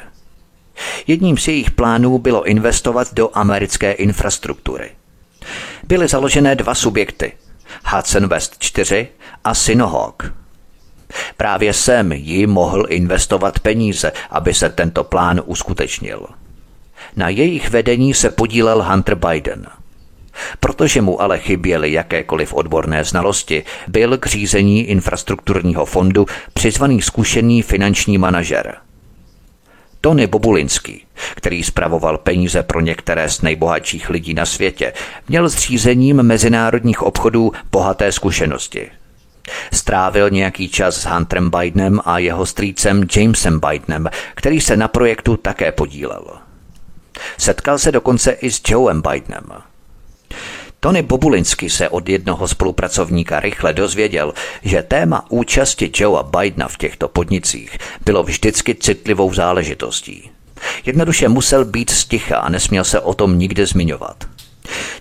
[1.08, 4.92] Jedním z jejich plánů bylo investovat do americké infrastruktury.
[5.84, 7.32] Byly založené dva subjekty,
[7.86, 9.08] Hudson West 4
[9.44, 10.39] a Sinohawk.
[11.38, 16.26] Právě sem ji mohl investovat peníze, aby se tento plán uskutečnil.
[17.16, 19.66] Na jejich vedení se podílel Hunter Biden.
[20.60, 28.18] Protože mu ale chyběly jakékoliv odborné znalosti, byl k řízení infrastrukturního fondu přizvaný zkušený finanční
[28.18, 28.76] manažer–
[30.02, 31.06] Tony Bobulinský,
[31.36, 34.94] který spravoval peníze pro některé z nejbohatších lidí na světě,
[35.28, 38.90] měl s řízením mezinárodních obchodů bohaté zkušenosti.
[39.74, 45.38] Strávil nějaký čas s Hunterem Bidenem a jeho strýcem Jamesem Bidenem, který se na projektu
[45.38, 46.26] také podílel.
[47.38, 49.52] Setkal se dokonce i s Joeem Bidenem.
[50.80, 54.34] Tony Bobulinsky se od jednoho spolupracovníka rychle dozvěděl,
[54.64, 60.32] že téma účasti Joea Bidena v těchto podnicích bylo vždycky citlivou záležitostí.
[60.86, 64.29] Jednoduše musel být sticha a nesměl se o tom nikde zmiňovat.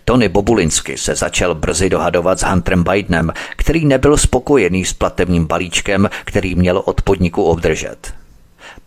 [0.04, 6.10] Tony Bobulinsky se začal brzy dohadovat s Hunterem Bidenem, který nebyl spokojený s platebním balíčkem,
[6.24, 8.14] který měl od podniku obdržet.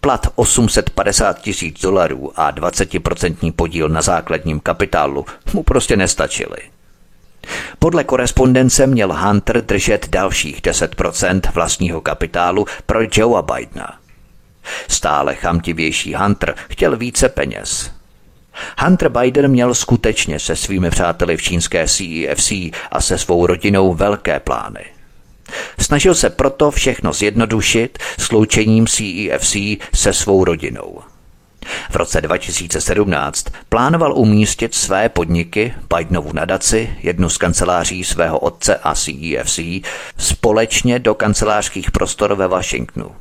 [0.02, 6.58] Plat 850 tisíc dolarů a 20% podíl na základním kapitálu mu prostě nestačily.
[7.80, 13.98] Podle korespondence měl Hunter držet dalších 10% vlastního kapitálu pro Joea Bidena.
[14.88, 17.92] Stále chamtivější Hunter chtěl více peněz.
[18.80, 22.52] Hunter Biden měl skutečně se svými přáteli v čínské CEFC
[22.92, 24.86] a se svou rodinou velké plány.
[25.80, 29.56] Snažil se proto všechno zjednodušit sloučením CEFC
[29.94, 31.02] se svou rodinou.
[31.90, 38.96] V roce 2017 plánoval umístit své podniky, Bidenovu nadaci, jednu z kanceláří svého otce a
[38.96, 39.60] CEFC,
[40.18, 43.12] společně do kancelářských prostor ve Washingtonu.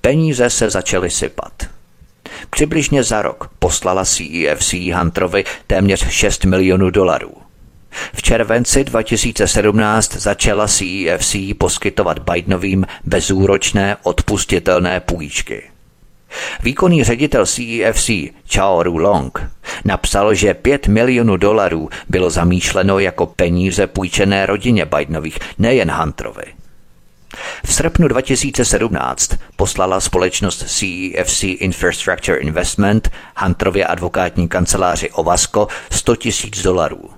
[0.00, 1.52] Peníze se začaly sypat.
[2.50, 7.32] Přibližně za rok poslala CEFC Hunterovi téměř 6 milionů dolarů.
[8.14, 15.62] V červenci 2017 začala CEFC poskytovat Bidenovým bezúročné odpustitelné půjčky.
[16.62, 18.10] Výkonný ředitel CEFC
[18.52, 19.50] Chao Long
[19.84, 26.59] napsal, že 5 milionů dolarů bylo zamýšleno jako peníze půjčené rodině Bidenových, nejen Hunterovi.
[27.64, 37.10] V srpnu 2017 poslala společnost CEFC Infrastructure Investment Hunterově advokátní kanceláři Ovasco 100 tisíc dolarů.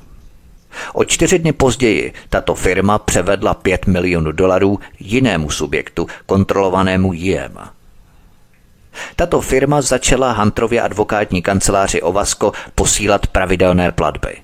[0.93, 7.59] O čtyři dny později tato firma převedla 5 milionů dolarů jinému subjektu, kontrolovanému JIEM.
[9.17, 14.37] Tato firma začala Hunterově advokátní kanceláři Ovasco posílat pravidelné platby.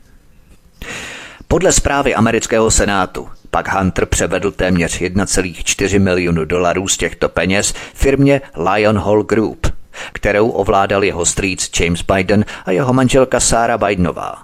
[1.49, 8.41] Podle zprávy amerického senátu pak Hunter převedl téměř 1,4 milionu dolarů z těchto peněz firmě
[8.73, 9.67] Lion Hall Group,
[10.13, 14.43] kterou ovládal jeho strýc James Biden a jeho manželka Sarah Bidenová.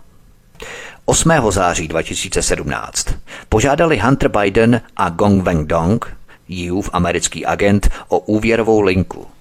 [1.05, 1.31] 8.
[1.51, 3.07] září 2017
[3.49, 6.17] požádali Hunter Biden a Gong Weng Dong,
[6.49, 9.27] Jiův americký agent, o úvěrovou linku–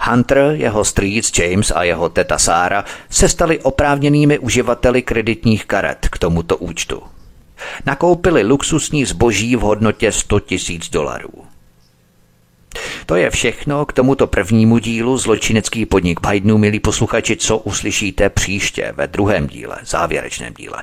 [0.00, 6.18] Hunter, jeho strýc James a jeho teta Sára se stali oprávněnými uživateli kreditních karet k
[6.18, 7.02] tomuto účtu.
[7.86, 11.30] Nakoupili luxusní zboží v hodnotě 100 tisíc dolarů.
[13.06, 18.92] To je všechno k tomuto prvnímu dílu Zločinecký podnik Bidenu, milí posluchači, co uslyšíte příště
[18.96, 20.82] ve druhém díle, závěrečném díle.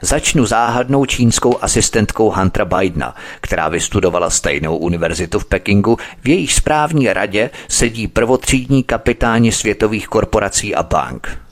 [0.00, 5.98] Začnu záhadnou čínskou asistentkou Huntera Bidena, která vystudovala stejnou univerzitu v Pekingu.
[6.22, 11.47] V jejich správní radě sedí prvotřídní kapitáni světových korporací a bank.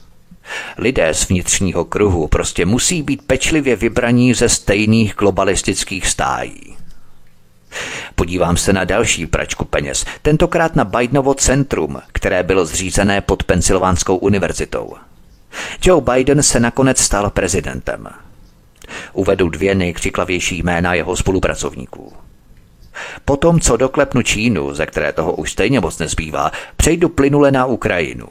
[0.78, 6.76] Lidé z vnitřního kruhu prostě musí být pečlivě vybraní ze stejných globalistických stájí.
[8.14, 14.16] Podívám se na další pračku peněz, tentokrát na Bidenovo centrum, které bylo zřízené pod Pensylvánskou
[14.16, 14.94] univerzitou.
[15.82, 18.08] Joe Biden se nakonec stal prezidentem.
[19.12, 22.12] Uvedu dvě nejkřiklavější jména jeho spolupracovníků.
[23.24, 28.26] Potom, co doklepnu Čínu, ze které toho už stejně moc nezbývá, přejdu plynule na Ukrajinu.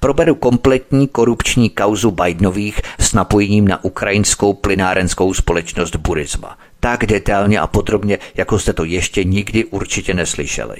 [0.00, 6.58] Proberu kompletní korupční kauzu Bidenových s napojením na ukrajinskou plynárenskou společnost Burisma.
[6.80, 10.76] Tak detailně a podrobně, jako jste to ještě nikdy určitě neslyšeli.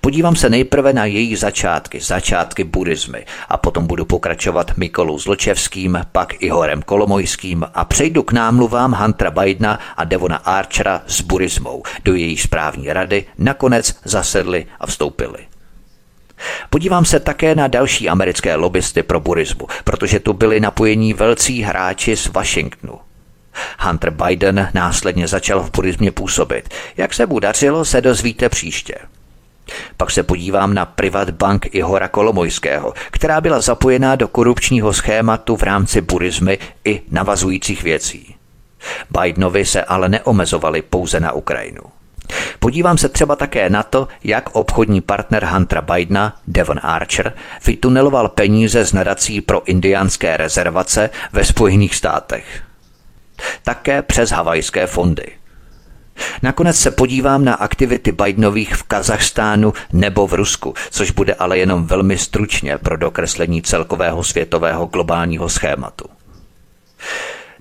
[0.00, 6.42] Podívám se nejprve na její začátky, začátky buddhismy a potom budu pokračovat Mikolou Zločevským, pak
[6.42, 11.82] Ihorem Kolomojským a přejdu k námluvám Huntera Bidena a Devona Archera s buddhismou.
[12.04, 15.53] Do její správní rady nakonec zasedli a vstoupili.
[16.70, 22.16] Podívám se také na další americké lobbysty pro buddhismu, protože tu byli napojení velcí hráči
[22.16, 22.98] z Washingtonu.
[23.80, 26.68] Hunter Biden následně začal v buddhismě působit.
[26.96, 28.94] Jak se mu dařilo, se dozvíte příště.
[29.96, 35.62] Pak se podívám na Privat Bank Ihora Kolomojského, která byla zapojená do korupčního schématu v
[35.62, 38.34] rámci buddhismy i navazujících věcí.
[39.20, 41.82] Bidenovi se ale neomezovali pouze na Ukrajinu.
[42.58, 47.32] Podívám se třeba také na to, jak obchodní partner Huntera Bidena, Devon Archer,
[47.66, 52.62] vytuneloval peníze z nadací pro indiánské rezervace ve Spojených státech.
[53.62, 55.26] Také přes havajské fondy.
[56.42, 61.86] Nakonec se podívám na aktivity Bidenových v Kazachstánu nebo v Rusku, což bude ale jenom
[61.86, 66.04] velmi stručně pro dokreslení celkového světového globálního schématu.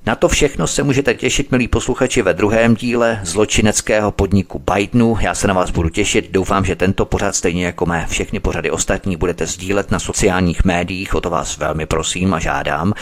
[0.05, 5.17] Na to všechno se můžete těšit, milí posluchači, ve druhém díle zločineckého podniku Bidenu.
[5.21, 6.31] Já se na vás budu těšit.
[6.31, 11.15] Doufám, že tento pořad, stejně jako mé všechny pořady ostatní, budete sdílet na sociálních médiích.
[11.15, 12.93] O to vás velmi prosím a žádám.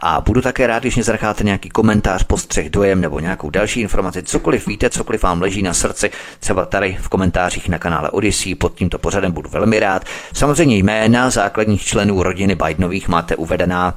[0.00, 4.22] A budu také rád, když mě zanecháte nějaký komentář, postřeh, dojem nebo nějakou další informaci.
[4.22, 6.10] Cokoliv víte, cokoliv vám leží na srdci,
[6.40, 10.04] třeba tady v komentářích na kanále Odyssey pod tímto pořadem budu velmi rád.
[10.32, 13.94] Samozřejmě jména základních členů rodiny Bidenových máte uvedená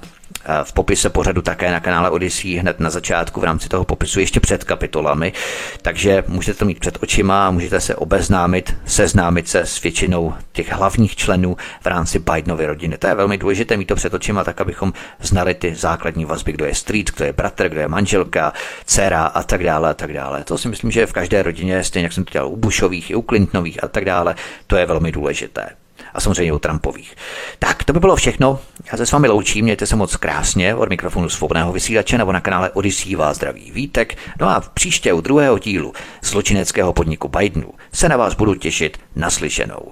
[0.64, 4.40] v popise pořadu také na kanále Odyssey hned na začátku v rámci toho popisu ještě
[4.40, 5.34] před kapitolami,
[5.82, 10.72] takže můžete to mít před očima a můžete se obeznámit, seznámit se s většinou těch
[10.72, 12.98] hlavních členů v rámci Bidenovy rodiny.
[12.98, 16.66] To je velmi důležité mít to před očima, tak abychom znali ty základní vazby, kdo
[16.66, 18.54] je street, kdo je bratr, kdo je manželka,
[18.86, 20.44] dcera a tak dále a tak dále.
[20.44, 23.16] To si myslím, že v každé rodině, stejně jak jsem to dělal u Bushových, i
[23.16, 24.36] u Clintonových a tak dále,
[24.68, 25.81] to je velmi důležité
[26.14, 27.16] a samozřejmě u Trumpových.
[27.60, 28.60] Tak, to by bylo všechno.
[28.92, 32.40] Já se s vámi loučím, mějte se moc krásně od mikrofonu svobodného vysílače nebo na
[32.40, 34.18] kanále Odyssey vás zdraví Vítek.
[34.40, 38.98] No a v příště u druhého dílu zločineckého podniku Bidenu se na vás budu těšit
[39.16, 39.92] naslyšenou.